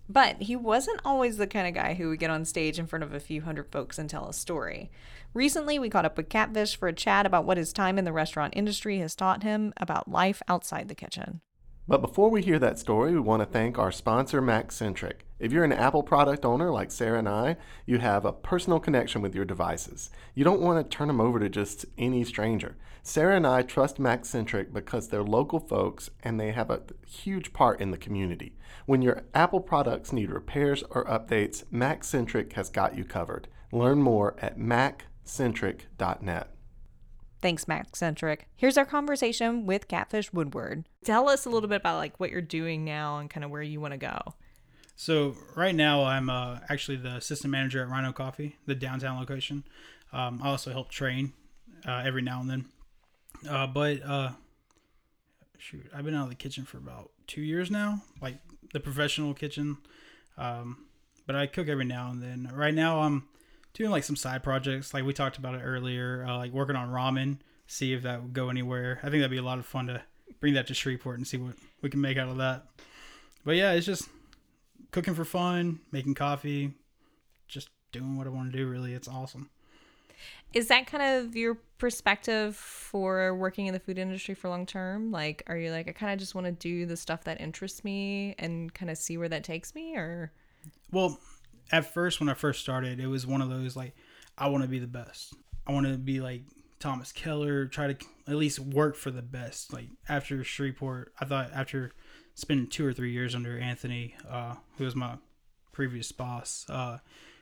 But 0.09 0.43
he 0.43 0.57
wasn't 0.57 1.01
always 1.05 1.37
the 1.37 1.47
kind 1.47 1.69
of 1.69 1.75
guy 1.75 1.95
who 1.95 2.09
would 2.09 2.19
get 2.19 2.31
on 2.31 2.45
stage 2.45 2.79
in 2.79 2.87
front 2.87 3.05
of 3.05 3.13
a 3.13 3.21
few 3.21 3.43
hundred 3.43 3.71
folks 3.71 3.99
and 3.99 4.09
tell 4.09 4.29
a 4.29 4.33
story. 4.33 4.91
Recently, 5.35 5.79
we 5.79 5.91
caught 5.91 6.05
up 6.05 6.17
with 6.17 6.29
Catfish 6.29 6.77
for 6.77 6.89
a 6.89 6.93
chat 6.93 7.27
about 7.27 7.45
what 7.45 7.59
his 7.59 7.73
time 7.73 7.99
in 7.99 8.05
the 8.05 8.13
restaurant 8.13 8.55
industry 8.57 8.99
has 8.99 9.15
taught 9.15 9.43
him 9.43 9.73
about 9.77 10.11
life 10.11 10.43
outside 10.49 10.89
the 10.89 10.95
kitchen. 10.95 11.41
But 11.89 12.03
before 12.03 12.31
we 12.31 12.43
hear 12.43 12.59
that 12.59 12.81
story, 12.81 13.13
we 13.13 13.21
want 13.21 13.43
to 13.43 13.47
thank 13.47 13.79
our 13.79 13.93
sponsor, 13.93 14.43
MacCentric. 14.43 15.21
If 15.39 15.53
you're 15.53 15.63
an 15.63 15.73
Apple 15.73 16.03
product 16.03 16.45
owner 16.45 16.73
like 16.73 16.91
Sarah 16.91 17.21
and 17.21 17.29
I, 17.29 17.57
you 17.87 17.99
have 17.99 18.25
a 18.25 18.33
personal 18.33 18.81
connection 18.81 19.23
with 19.23 19.37
your 19.37 19.45
devices. 19.45 20.11
You 20.35 20.43
don't 20.43 20.61
want 20.61 20.85
to 20.85 20.97
turn 20.97 21.07
them 21.07 21.21
over 21.21 21.39
to 21.39 21.49
just 21.49 21.87
any 21.97 22.25
stranger. 22.25 22.77
Sarah 23.05 23.37
and 23.37 23.47
I 23.47 23.63
trust 23.63 24.01
MacCentric 24.01 24.73
because 24.73 25.07
they're 25.09 25.23
local 25.23 25.61
folks 25.61 26.11
and 26.25 26.41
they 26.41 26.51
have 26.51 26.71
a 26.71 26.83
huge 27.07 27.53
part 27.53 27.81
in 27.81 27.93
the 27.93 27.99
community. 27.99 28.57
When 28.87 29.01
your 29.01 29.23
Apple 29.33 29.61
products 29.61 30.13
need 30.13 30.31
repairs 30.31 30.83
or 30.91 31.05
updates, 31.05 31.63
MacCentric 31.73 32.55
has 32.55 32.69
got 32.69 32.97
you 32.97 33.05
covered. 33.05 33.47
Learn 33.71 34.03
more 34.03 34.35
at 34.41 34.59
maccentric.net. 34.59 36.56
Thanks, 37.47 37.67
MacCentric. 37.67 38.41
Here's 38.57 38.77
our 38.77 38.85
conversation 38.85 39.67
with 39.67 39.87
Catfish 39.87 40.33
Woodward. 40.33 40.89
Tell 41.05 41.29
us 41.29 41.47
a 41.47 41.49
little 41.49 41.69
bit 41.69 41.77
about 41.77 41.99
like 41.99 42.19
what 42.19 42.33
you're 42.33 42.41
doing 42.41 42.85
now 42.85 43.19
and 43.19 43.31
kind 43.31 43.45
of 43.45 43.53
where 43.53 43.63
you 43.63 43.81
want 43.81 43.93
to 43.93 43.99
go. 43.99 44.19
So 44.97 45.37
right 45.55 45.73
now, 45.73 46.03
I'm 46.03 46.29
uh, 46.29 46.59
actually 46.69 46.97
the 46.97 47.15
assistant 47.15 47.53
manager 47.53 47.81
at 47.81 47.89
Rhino 47.89 48.11
Coffee, 48.11 48.57
the 48.67 48.75
downtown 48.75 49.21
location. 49.21 49.63
Um, 50.13 50.41
I 50.43 50.49
also 50.49 50.73
help 50.73 50.91
train 50.91 51.35
uh, 51.87 52.03
every 52.05 52.21
now 52.21 52.41
and 52.41 52.51
then. 52.51 52.65
Uh, 53.49 53.69
but 53.69 54.03
uh, 54.05 54.31
shoot, 55.57 55.89
I've 55.95 56.05
been 56.05 56.17
out 56.17 56.25
of 56.25 56.31
the 56.31 56.35
kitchen 56.35 56.65
for 56.65 56.79
about 56.79 57.13
two 57.29 57.43
years 57.43 57.71
now, 57.71 58.03
like 58.21 58.39
the 58.73 58.81
professional 58.81 59.35
kitchen. 59.35 59.77
Um, 60.37 60.87
but 61.29 61.37
I 61.37 61.47
cook 61.47 61.69
every 61.69 61.85
now 61.85 62.11
and 62.11 62.21
then. 62.21 62.51
Right 62.53 62.75
now, 62.75 63.03
I'm 63.03 63.29
doing 63.77 63.91
like 63.91 64.05
some 64.05 64.17
side 64.17 64.43
projects, 64.43 64.95
like 64.95 65.05
we 65.05 65.13
talked 65.13 65.39
about 65.39 65.55
it 65.55 65.63
earlier, 65.63 66.25
uh, 66.27 66.37
like 66.37 66.53
working 66.53 66.77
on 66.77 66.91
ramen. 66.91 67.39
See 67.69 67.93
if 67.93 68.03
that 68.03 68.23
would 68.23 68.33
go 68.33 68.49
anywhere. 68.49 68.99
I 69.03 69.11
think 69.11 69.21
that'd 69.21 69.31
be 69.31 69.39
a 69.39 69.43
lot 69.43 69.59
of 69.59 69.67
fun 69.67 69.89
to 69.89 70.01
bring 70.41 70.55
that 70.55 70.69
to 70.69 70.75
Shreveport 70.75 71.19
and 71.19 71.27
see 71.27 71.37
what 71.37 71.55
we 71.83 71.91
can 71.91 72.01
make 72.01 72.17
out 72.17 72.29
of 72.29 72.37
that. 72.39 72.65
But 73.45 73.57
yeah, 73.57 73.73
it's 73.73 73.87
just 73.87 74.09
cooking 74.93 75.15
for 75.15 75.25
fun, 75.25 75.81
making 75.91 76.15
coffee, 76.15 76.73
just 77.49 77.69
doing 77.93 78.17
what 78.17 78.27
I 78.27 78.31
want 78.31 78.53
to 78.53 78.57
do. 78.57 78.69
Really, 78.69 78.95
it's 78.95 79.09
awesome. 79.09 79.51
Is 80.55 80.69
that 80.69 80.87
kind 80.87 81.03
of 81.03 81.37
your 81.37 81.57
perspective 81.79 82.57
for 82.57 83.35
working 83.35 83.67
in 83.67 83.75
the 83.75 83.81
food 83.81 83.99
industry 83.99 84.35
for 84.35 84.49
long 84.49 84.65
term? 84.65 85.11
Like, 85.11 85.43
are 85.49 85.57
you 85.57 85.71
like, 85.71 85.89
I 85.89 85.93
kind 85.93 86.13
of 86.13 86.19
just 86.19 86.35
want 86.35 86.47
to 86.47 86.53
do 86.53 86.87
the 86.87 86.97
stuff 86.97 87.25
that 87.25 87.41
interests 87.41 87.85
me 87.85 88.35
and 88.39 88.73
kind 88.73 88.91
of 88.91 88.97
see 88.97 89.19
where 89.19 89.29
that 89.29 89.45
takes 89.45 89.75
me, 89.75 89.97
or? 89.97 90.33
Well, 90.93 91.19
at 91.73 91.93
first, 91.93 92.21
when 92.21 92.29
I 92.29 92.35
first 92.35 92.61
started, 92.61 93.01
it 93.01 93.07
was 93.07 93.27
one 93.27 93.43
of 93.43 93.51
those 93.51 93.77
like, 93.77 93.95
I 94.39 94.49
want 94.49 94.63
to 94.65 94.69
be 94.69 94.79
the 94.79 94.87
best. 94.87 95.35
I 95.67 95.73
want 95.73 95.87
to 95.87 95.97
be 95.97 96.21
like 96.21 96.43
Thomas 96.79 97.13
Keller, 97.13 97.67
try 97.67 97.93
to 97.93 98.07
at 98.29 98.37
least 98.37 98.59
work 98.59 98.97
for 98.97 99.11
the 99.11 99.23
best. 99.23 99.73
Like 99.73 99.89
after 100.09 100.43
Shreveport, 100.45 101.13
I 101.21 101.25
thought 101.25 101.51
after 101.53 101.93
spending 102.35 102.69
two 102.69 102.87
or 102.87 102.93
three 102.93 103.13
years 103.13 103.35
under 103.35 103.59
Anthony, 103.59 104.15
uh, 104.29 104.57
who 104.77 104.85
was 104.85 104.95
my 104.95 105.17
previous 105.73 106.13
boss, 106.13 106.67
uh, 106.69 106.99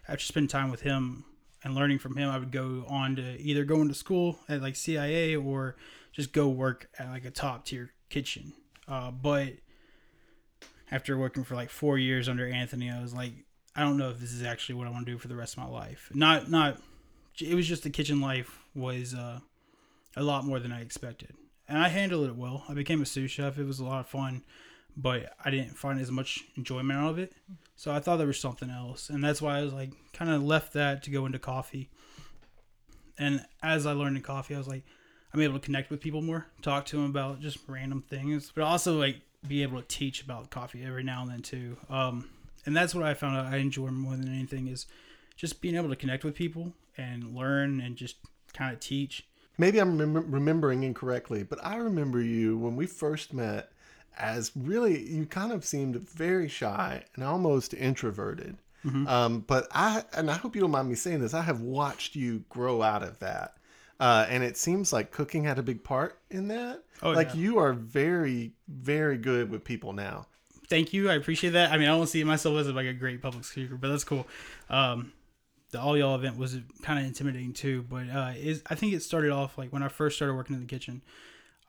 after 0.09 0.25
spending 0.25 0.49
time 0.49 0.71
with 0.71 0.83
him 0.83 1.25
and 1.63 1.75
learning 1.75 1.99
from 1.99 2.17
him, 2.17 2.31
I 2.31 2.39
would 2.39 2.53
go 2.53 2.85
on 2.89 3.17
to 3.17 3.41
either 3.41 3.65
go 3.65 3.81
into 3.81 3.95
school 3.95 4.39
at 4.49 4.63
like 4.63 4.77
CIA 4.77 5.35
or 5.35 5.77
just 6.13 6.33
go 6.33 6.49
work 6.49 6.89
at 6.99 7.09
like 7.09 7.25
a 7.25 7.31
top 7.31 7.65
tier 7.65 7.93
kitchen. 8.09 8.53
Uh, 8.87 9.11
but 9.11 9.55
after 10.91 11.17
working 11.19 11.43
for 11.43 11.55
like 11.55 11.71
four 11.71 11.99
years 11.99 12.29
under 12.29 12.47
Anthony, 12.47 12.91
I 12.91 13.01
was 13.01 13.15
like, 13.15 13.33
I 13.77 13.83
don't 13.83 13.97
know 13.97 14.11
if 14.11 14.21
this 14.21 14.33
is 14.33 14.43
actually 14.43 14.77
what 14.77 14.87
I 14.87 14.91
want 14.91 15.07
to 15.07 15.13
do 15.13 15.19
for 15.19 15.29
the 15.29 15.37
rest 15.37 15.57
of 15.57 15.65
my 15.65 15.69
life. 15.69 16.11
Not 16.15 16.51
not 16.51 16.81
it 17.41 17.55
was 17.55 17.67
just 17.67 17.83
the 17.83 17.91
kitchen 17.91 18.21
life 18.21 18.61
was 18.75 19.15
uh, 19.15 19.41
a 20.17 20.23
lot 20.23 20.45
more 20.45 20.61
than 20.61 20.73
I 20.73 20.81
expected, 20.81 21.35
and 21.69 21.79
I 21.79 21.89
handled 21.89 22.29
it 22.29 22.37
well. 22.37 22.65
I 22.69 22.75
became 22.75 23.03
a 23.03 23.07
sous 23.07 23.31
chef. 23.31 23.59
It 23.59 23.67
was 23.67 23.81
a 23.81 23.85
lot 23.85 24.01
of 24.01 24.07
fun, 24.07 24.45
but 24.97 25.35
I 25.45 25.51
didn't 25.51 25.77
find 25.77 26.01
as 26.01 26.11
much 26.11 26.45
enjoyment 26.57 26.99
out 26.99 27.11
of 27.11 27.19
it. 27.19 27.33
So 27.77 27.93
I 27.93 27.99
thought 27.99 28.17
there 28.19 28.27
was 28.27 28.39
something 28.39 28.71
else, 28.71 29.11
and 29.11 29.23
that's 29.25 29.43
why 29.43 29.59
I 29.59 29.63
was 29.63 29.73
like 29.73 29.91
kind 30.13 30.31
of 30.31 30.43
left 30.43 30.73
that 30.75 31.03
to 31.05 31.11
go 31.11 31.27
into 31.27 31.39
coffee. 31.39 31.91
And 33.19 33.45
as 33.63 33.87
I 33.87 33.93
learned 33.93 34.17
in 34.17 34.23
coffee, 34.23 34.55
I 34.55 34.59
was 34.59 34.69
like, 34.69 34.85
I'm 35.33 35.41
able 35.41 35.55
to 35.55 35.65
connect 35.65 35.91
with 35.91 36.01
people 36.01 36.23
more, 36.23 36.47
talk 36.63 36.87
to 36.87 36.97
them 36.97 37.07
about 37.07 37.41
just 37.41 37.59
random 37.67 38.03
things, 38.09 38.53
but 38.55 38.63
also 38.63 38.99
like 38.99 39.21
be 39.47 39.63
able 39.63 39.81
to 39.81 39.87
teach 39.87 40.23
about 40.23 40.51
coffee 40.51 40.85
every 40.85 41.03
now 41.03 41.23
and 41.23 41.31
then 41.31 41.43
too. 41.43 41.77
Um, 41.91 42.29
and 42.67 42.77
that's 42.77 42.95
what 42.95 43.05
I 43.05 43.15
found 43.15 43.37
out 43.37 43.47
I 43.47 43.59
enjoy 43.59 43.89
more 43.89 44.17
than 44.17 44.29
anything 44.29 44.69
is 44.69 44.87
just 45.37 45.61
being 45.61 45.77
able 45.77 45.89
to 45.89 45.97
connect 45.97 46.25
with 46.25 46.35
people 46.35 46.73
and 46.97 47.35
learn 47.35 47.81
and 47.81 47.97
just 47.97 48.17
kind 48.53 48.73
of 48.73 48.81
teach. 48.81 49.27
Maybe 49.59 49.79
I'm 49.79 49.99
remem- 49.99 50.33
remembering 50.33 50.83
incorrectly, 50.83 51.43
but 51.43 51.65
I 51.65 51.77
remember 51.77 52.21
you 52.21 52.57
when 52.57 52.77
we 52.77 52.87
first 52.87 53.33
met 53.33 53.71
as 54.17 54.53
really, 54.55 55.09
you 55.09 55.27
kind 55.27 55.53
of 55.53 55.65
seemed 55.65 55.97
very 55.97 56.49
shy 56.49 57.05
and 57.15 57.25
almost 57.25 57.75
introverted. 57.75 58.57
Mm-hmm. 58.85 59.09
Um, 59.09 59.41
but 59.47 59.67
I, 59.73 60.05
and 60.17 60.31
I 60.31 60.35
hope 60.35 60.55
you 60.55 60.61
don't 60.61 60.71
mind 60.71 60.89
me 60.89 60.95
saying 60.95 61.21
this, 61.21 61.35
I 61.35 61.43
have 61.43 61.63
watched 61.63 62.15
you 62.15 62.45
grow 62.49 62.83
out 62.83 63.03
of 63.03 63.19
that. 63.21 63.57
Uh, 63.99 64.27
and 64.29 64.43
it 64.43 64.57
seems 64.57 64.93
like 64.93 65.11
cooking 65.11 65.45
had 65.45 65.59
a 65.59 65.63
big 65.63 65.83
part 65.83 66.19
in 66.31 66.49
that. 66.49 66.83
Oh, 67.03 67.13
like 67.13 67.29
yeah. 67.29 67.41
you 67.41 67.59
are 67.59 67.73
very, 67.73 68.53
very 68.69 69.17
good 69.17 69.51
with 69.51 69.65
people 69.65 69.93
now. 69.93 70.27
Thank 70.69 70.93
you. 70.93 71.11
I 71.11 71.15
appreciate 71.15 71.51
that. 71.51 71.73
I 71.73 71.77
mean, 71.77 71.89
I 71.89 71.97
don't 71.97 72.07
see 72.07 72.25
myself 72.25 72.57
as 72.59 72.69
like 72.69 72.87
a 72.87 72.93
great 72.93 73.21
public 73.21 73.45
speaker, 73.45 73.77
but 73.77 73.89
that's 73.89 74.05
cool. 74.05 74.27
Um, 74.71 75.13
the 75.71 75.81
all 75.81 75.97
y'all 75.99 76.15
event 76.15 76.39
was 76.39 76.59
kind 76.83 76.99
of 76.99 77.05
intimidating 77.05 77.53
too, 77.53 77.85
but 77.89 78.09
uh, 78.09 78.33
is 78.37 78.63
I 78.69 78.75
think 78.75 78.93
it 78.93 79.03
started 79.03 79.31
off 79.31 79.59
like 79.59 79.73
when 79.73 79.83
I 79.83 79.89
first 79.89 80.17
started 80.17 80.35
working 80.35 80.55
in 80.55 80.61
the 80.61 80.69
kitchen. 80.69 81.03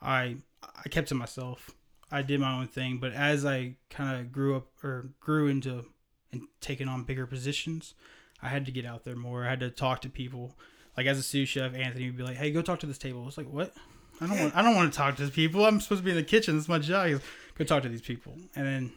I 0.02 0.38
I 0.64 0.90
kept 0.90 1.10
to 1.10 1.16
myself. 1.16 1.72
I 2.12 2.22
did 2.22 2.40
my 2.40 2.54
own 2.54 2.68
thing, 2.68 3.00
but 3.00 3.14
as 3.14 3.46
I 3.46 3.76
kind 3.90 4.20
of 4.20 4.32
grew 4.32 4.56
up 4.56 4.68
or 4.84 5.10
grew 5.20 5.48
into 5.48 5.86
and 6.32 6.44
taking 6.62 6.88
on 6.88 7.04
bigger 7.04 7.26
positions, 7.26 7.96
I 8.42 8.50
had 8.50 8.66
to 8.66 8.72
get 8.72 8.86
out 8.86 9.04
there 9.04 9.16
more. 9.16 9.46
I 9.46 9.50
had 9.50 9.60
to 9.62 9.70
talk 9.72 10.02
to 10.02 10.10
people. 10.10 10.56
Like 10.96 11.08
as 11.08 11.18
a 11.18 11.24
sous 11.24 11.50
chef, 11.50 11.74
Anthony 11.74 12.06
would 12.06 12.18
be 12.18 12.24
like, 12.24 12.38
"Hey, 12.38 12.52
go 12.52 12.62
talk 12.62 12.80
to 12.82 12.86
this 12.86 12.98
table." 12.98 13.28
It's 13.28 13.38
like, 13.38 13.50
"What? 13.50 13.74
I 14.22 14.28
don't 14.28 14.40
want. 14.40 14.56
I 14.56 14.62
don't 14.62 14.76
want 14.76 14.92
to 14.92 14.98
talk 14.98 15.16
to 15.18 15.24
these 15.24 15.34
people. 15.34 15.66
I'm 15.66 15.80
supposed 15.80 16.02
to 16.02 16.06
be 16.06 16.12
in 16.12 16.18
the 16.18 16.24
kitchen. 16.24 16.58
It's 16.58 16.68
my 16.68 16.80
job. 16.80 17.22
Go 17.58 17.66
talk 17.66 17.84
to 17.84 17.90
these 17.90 18.02
people." 18.02 18.34
And 18.56 18.66
then 18.66 18.92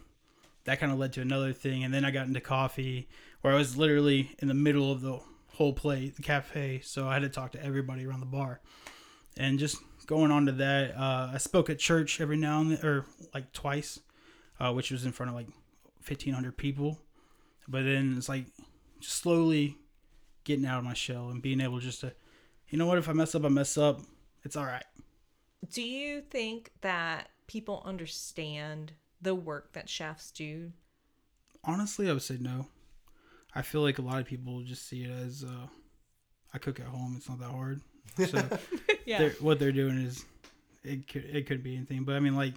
that 0.64 0.80
kind 0.80 0.92
of 0.92 0.98
led 0.98 1.14
to 1.14 1.22
another 1.22 1.52
thing. 1.52 1.82
And 1.82 1.94
then 1.94 2.04
I 2.04 2.10
got 2.10 2.26
into 2.26 2.40
coffee 2.40 3.08
where 3.40 3.54
I 3.54 3.56
was 3.56 3.76
literally 3.76 4.36
in 4.38 4.48
the 4.48 4.54
middle 4.54 4.92
of 4.92 5.00
the 5.00 5.18
whole 5.54 5.72
plate, 5.72 6.16
the 6.16 6.22
cafe. 6.22 6.80
So 6.84 7.08
I 7.08 7.14
had 7.14 7.22
to 7.22 7.28
talk 7.28 7.52
to 7.52 7.64
everybody 7.64 8.06
around 8.06 8.20
the 8.20 8.26
bar. 8.26 8.60
And 9.36 9.58
just 9.58 9.78
going 10.06 10.30
on 10.30 10.46
to 10.46 10.52
that, 10.52 10.96
uh, 10.96 11.30
I 11.32 11.38
spoke 11.38 11.70
at 11.70 11.78
church 11.78 12.20
every 12.20 12.36
now 12.36 12.60
and 12.60 12.72
then, 12.72 12.86
or 12.86 13.06
like 13.32 13.52
twice, 13.52 14.00
uh, 14.60 14.72
which 14.72 14.90
was 14.90 15.04
in 15.04 15.12
front 15.12 15.30
of 15.30 15.36
like 15.36 15.48
1,500 16.06 16.56
people. 16.56 16.98
But 17.66 17.84
then 17.84 18.14
it's 18.18 18.28
like 18.28 18.46
just 19.00 19.16
slowly 19.16 19.78
getting 20.44 20.66
out 20.66 20.78
of 20.78 20.84
my 20.84 20.94
shell 20.94 21.30
and 21.30 21.40
being 21.40 21.60
able 21.60 21.78
just 21.78 22.00
to, 22.02 22.12
you 22.68 22.78
know 22.78 22.86
what, 22.86 22.98
if 22.98 23.08
I 23.08 23.12
mess 23.12 23.34
up, 23.34 23.44
I 23.44 23.48
mess 23.48 23.78
up. 23.78 24.00
It's 24.44 24.56
all 24.56 24.66
right. 24.66 24.84
Do 25.70 25.82
you 25.82 26.20
think 26.20 26.70
that 26.80 27.30
people 27.46 27.82
understand 27.84 28.92
the 29.20 29.34
work 29.34 29.72
that 29.72 29.88
chefs 29.88 30.30
do? 30.30 30.72
Honestly, 31.64 32.08
I 32.08 32.12
would 32.12 32.22
say 32.22 32.38
no. 32.40 32.66
I 33.54 33.62
feel 33.62 33.80
like 33.80 33.98
a 33.98 34.02
lot 34.02 34.20
of 34.20 34.26
people 34.26 34.60
just 34.62 34.88
see 34.88 35.04
it 35.04 35.10
as 35.10 35.44
uh, 35.44 35.66
I 36.54 36.58
cook 36.58 36.78
at 36.80 36.86
home. 36.86 37.14
It's 37.16 37.28
not 37.28 37.40
that 37.40 37.50
hard. 37.50 37.80
So 38.16 38.42
yeah. 39.06 39.18
They're, 39.18 39.30
what 39.40 39.58
they're 39.58 39.72
doing 39.72 39.98
is 39.98 40.24
it 40.84 41.08
could 41.08 41.24
it 41.24 41.46
could 41.46 41.62
be 41.62 41.76
anything. 41.76 42.04
But 42.04 42.14
I 42.14 42.20
mean, 42.20 42.36
like 42.36 42.54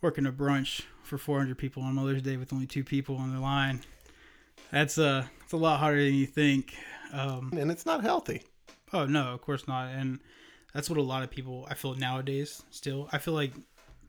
working 0.00 0.26
a 0.26 0.32
brunch 0.32 0.82
for 1.02 1.18
400 1.18 1.56
people 1.56 1.82
on 1.82 1.94
Mother's 1.94 2.22
Day 2.22 2.36
with 2.36 2.52
only 2.52 2.66
two 2.66 2.84
people 2.84 3.16
on 3.16 3.34
the 3.34 3.40
line. 3.40 3.80
That's 4.70 4.98
uh, 4.98 5.26
it's 5.42 5.52
a 5.52 5.56
lot 5.56 5.80
harder 5.80 6.04
than 6.04 6.14
you 6.14 6.26
think. 6.26 6.74
Um, 7.12 7.52
and 7.56 7.70
it's 7.70 7.86
not 7.86 8.02
healthy. 8.02 8.42
Oh 8.92 9.06
no, 9.06 9.32
of 9.32 9.40
course 9.40 9.66
not. 9.66 9.88
And 9.88 10.20
that's 10.74 10.90
what 10.90 10.98
a 10.98 11.02
lot 11.02 11.22
of 11.22 11.30
people 11.30 11.66
I 11.70 11.74
feel 11.74 11.94
nowadays. 11.94 12.62
Still, 12.70 13.08
I 13.12 13.18
feel 13.18 13.34
like 13.34 13.52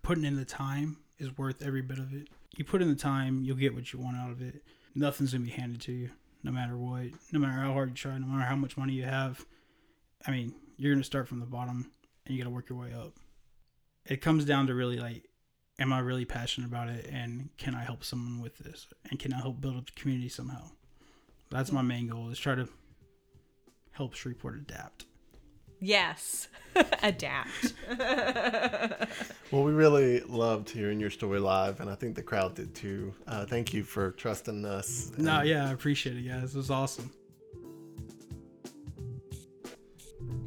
putting 0.02 0.26
in 0.26 0.36
the 0.36 0.46
time 0.46 0.98
is 1.18 1.38
worth 1.38 1.62
every 1.62 1.82
bit 1.82 2.00
of 2.00 2.14
it. 2.14 2.28
You 2.58 2.66
put 2.66 2.82
in 2.82 2.90
the 2.90 2.96
time, 2.96 3.44
you'll 3.44 3.56
get 3.56 3.74
what 3.74 3.94
you 3.94 4.00
want 4.00 4.18
out 4.18 4.32
of 4.32 4.42
it. 4.42 4.62
Nothing's 4.94 5.32
gonna 5.32 5.46
be 5.46 5.52
handed 5.52 5.82
to 5.82 5.94
you 5.94 6.10
no 6.46 6.52
matter 6.52 6.78
what, 6.78 7.08
no 7.32 7.40
matter 7.40 7.60
how 7.60 7.74
hard 7.74 7.90
you 7.90 7.96
try, 7.96 8.18
no 8.18 8.28
matter 8.28 8.46
how 8.46 8.56
much 8.56 8.78
money 8.78 8.94
you 8.94 9.04
have. 9.04 9.44
I 10.28 10.32
mean, 10.32 10.54
you're 10.78 10.94
going 10.94 11.02
to 11.02 11.06
start 11.06 11.28
from 11.28 11.40
the 11.40 11.46
bottom 11.46 11.92
and 12.26 12.36
you 12.36 12.42
got 12.42 12.48
to 12.48 12.54
work 12.54 12.70
your 12.70 12.80
way 12.80 12.94
up. 12.94 13.14
It 14.06 14.22
comes 14.22 14.46
down 14.46 14.68
to 14.68 14.76
really 14.76 14.98
like, 14.98 15.28
am 15.80 15.92
I 15.92 16.00
really 16.00 16.24
passionate 16.24 16.68
about 16.68 16.90
it 16.90 17.10
and 17.12 17.50
can 17.58 17.74
I 17.74 17.84
help 17.84 18.04
someone 18.04 18.42
with 18.42 18.60
this? 18.60 18.88
And 19.10 19.20
can 19.20 19.34
I 19.34 19.42
help 19.42 19.60
build 19.60 19.76
up 19.76 19.88
the 19.88 20.00
community 20.00 20.30
somehow? 20.30 20.70
That's 21.50 21.72
my 21.72 21.82
main 21.82 22.08
goal 22.08 22.30
is 22.30 22.38
try 22.38 22.54
to 22.54 22.70
help 23.92 24.14
Shreveport 24.14 24.56
adapt. 24.56 25.06
Yes, 25.86 26.48
adapt. 27.04 27.76
well, 29.52 29.64
we 29.64 29.72
really 29.72 30.22
loved 30.22 30.68
hearing 30.68 31.00
your 31.00 31.12
story 31.12 31.40
live, 31.40 31.80
and 31.80 31.92
I 31.92 31.94
think 31.94 32.16
the 32.16 32.24
crowd 32.24 32.56
did 32.56 32.74
too. 32.74 33.14
Uh, 33.28 33.46
thank 33.46 33.72
you 33.72 33.84
for 33.84 34.12
trusting 34.14 34.66
us. 34.66 35.12
No, 35.16 35.44
yeah, 35.44 35.70
I 35.70 35.74
appreciate 35.74 36.18
it, 36.18 36.28
guys. 36.28 36.56
It 36.56 36.58
was 36.58 36.72
awesome. 36.72 37.12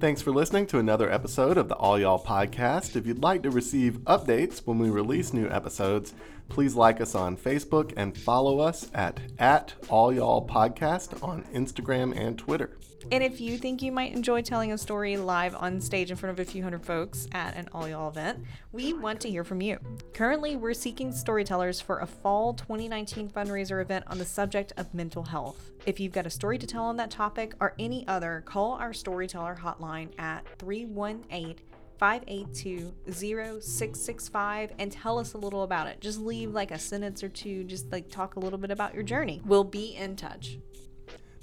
Thanks 0.01 0.20
for 0.20 0.33
listening 0.33 0.66
to 0.68 0.81
another 0.81 1.09
episode 1.09 1.57
of 1.57 1.68
the 1.68 1.77
All 1.77 2.01
Y'all 2.01 2.22
podcast. 2.22 2.96
If 2.96 3.07
you'd 3.07 3.22
like 3.22 3.44
to 3.44 3.51
receive 3.51 3.98
updates 4.07 4.59
when 4.64 4.81
we 4.81 4.90
release 4.90 5.33
new 5.33 5.48
episodes, 5.48 6.14
please 6.49 6.75
like 6.75 7.01
us 7.01 7.15
on 7.15 7.37
Facebook 7.37 7.93
and 7.97 8.17
follow 8.17 8.59
us 8.59 8.91
at, 8.95 9.21
at 9.39 9.75
All 9.89 10.13
Y'all 10.13 10.47
Podcast 10.47 11.23
on 11.23 11.45
Instagram 11.55 12.17
and 12.19 12.39
Twitter. 12.39 12.79
And 13.11 13.23
if 13.23 13.41
you 13.41 13.57
think 13.57 13.81
you 13.81 13.91
might 13.91 14.13
enjoy 14.13 14.43
telling 14.43 14.73
a 14.73 14.79
story 14.79 15.17
live 15.17 15.55
on 15.55 15.81
stage 15.81 16.11
in 16.11 16.17
front 16.17 16.39
of 16.39 16.47
a 16.47 16.51
few 16.51 16.63
hundred 16.63 16.85
folks 16.85 17.27
at 17.33 17.57
an 17.57 17.69
all 17.73 17.89
y'all 17.89 18.11
event, 18.11 18.45
we 18.73 18.93
want 18.93 19.21
to 19.21 19.31
hear 19.31 19.45
from 19.45 19.63
you. 19.63 19.79
Currently, 20.13 20.57
we're 20.57 20.75
seeking 20.75 21.13
storytellers 21.13 21.81
for 21.81 22.01
a 22.01 22.07
fall 22.07 22.53
2019 22.53 23.31
fundraiser 23.31 23.81
event 23.81 24.05
on 24.09 24.19
the 24.19 24.27
subject 24.27 24.73
of 24.77 24.93
mental 24.93 25.23
health. 25.23 25.71
If 25.87 25.99
you've 26.01 26.13
got 26.13 26.27
a 26.27 26.31
story 26.31 26.59
to 26.59 26.67
tell 26.67 26.85
on 26.85 26.97
that 26.97 27.11
topic 27.11 27.55
or 27.61 27.75
any 27.79 28.07
other, 28.09 28.43
call 28.45 28.73
our 28.73 28.93
storyteller 28.93 29.57
hotline 29.59 30.11
at 30.19 30.45
318 30.59 31.57
582 31.99 32.95
0665 33.11 34.73
and 34.79 34.93
tell 34.93 35.19
us 35.19 35.35
a 35.35 35.39
little 35.39 35.63
about 35.63 35.87
it. 35.87 36.01
Just 36.01 36.21
leave 36.21 36.53
like 36.53 36.71
a 36.71 36.79
sentence 36.79 37.23
or 37.23 37.29
two, 37.29 37.65
just 37.65 37.91
like 37.91 38.09
talk 38.09 38.37
a 38.37 38.41
little 38.41 38.59
bit 38.59 38.71
about 38.71 38.95
your 38.95 39.03
journey. 39.03 39.43
We'll 39.45 39.65
be 39.65 39.95
in 39.95 40.17
touch. 40.17 40.59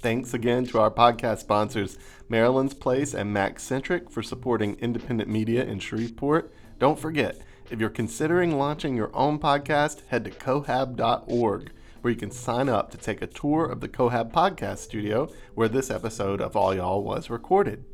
Thanks 0.00 0.34
again 0.34 0.66
to 0.66 0.78
our 0.78 0.90
podcast 0.90 1.38
sponsors, 1.38 1.98
Marilynn's 2.30 2.74
Place 2.74 3.14
and 3.14 3.34
Maccentric, 3.34 4.10
for 4.10 4.22
supporting 4.22 4.76
independent 4.78 5.28
media 5.28 5.64
in 5.64 5.78
Shreveport. 5.78 6.52
Don't 6.78 6.98
forget, 6.98 7.40
if 7.70 7.80
you're 7.80 7.90
considering 7.90 8.58
launching 8.58 8.94
your 8.96 9.10
own 9.14 9.38
podcast, 9.38 10.02
head 10.08 10.24
to 10.24 10.30
cohab.org, 10.30 11.72
where 12.02 12.12
you 12.12 12.18
can 12.18 12.30
sign 12.30 12.68
up 12.68 12.90
to 12.90 12.98
take 12.98 13.22
a 13.22 13.26
tour 13.26 13.64
of 13.66 13.80
the 13.80 13.88
Cohab 13.88 14.30
Podcast 14.32 14.78
Studio, 14.78 15.28
where 15.54 15.68
this 15.68 15.90
episode 15.90 16.40
of 16.40 16.54
All 16.54 16.74
Y'all 16.74 17.02
was 17.02 17.30
recorded. 17.30 17.84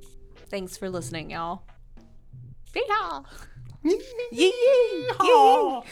Thanks 0.51 0.77
for 0.77 0.91
listening, 0.91 1.31
y'all. 1.31 1.63
Yeehaw! 4.33 5.85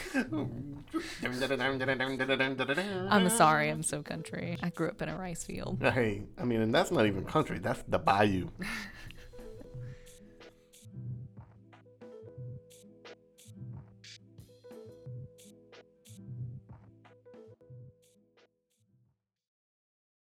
I'm 3.10 3.28
sorry, 3.28 3.68
I'm 3.68 3.82
so 3.82 4.02
country. 4.02 4.56
I 4.62 4.70
grew 4.70 4.88
up 4.88 5.02
in 5.02 5.08
a 5.08 5.16
rice 5.16 5.44
field. 5.44 5.78
Hey, 5.80 6.22
I 6.38 6.44
mean, 6.44 6.60
and 6.60 6.74
that's 6.74 6.90
not 6.90 7.06
even 7.06 7.24
country. 7.24 7.58
That's 7.58 7.82
the 7.88 7.98
bayou. 7.98 8.48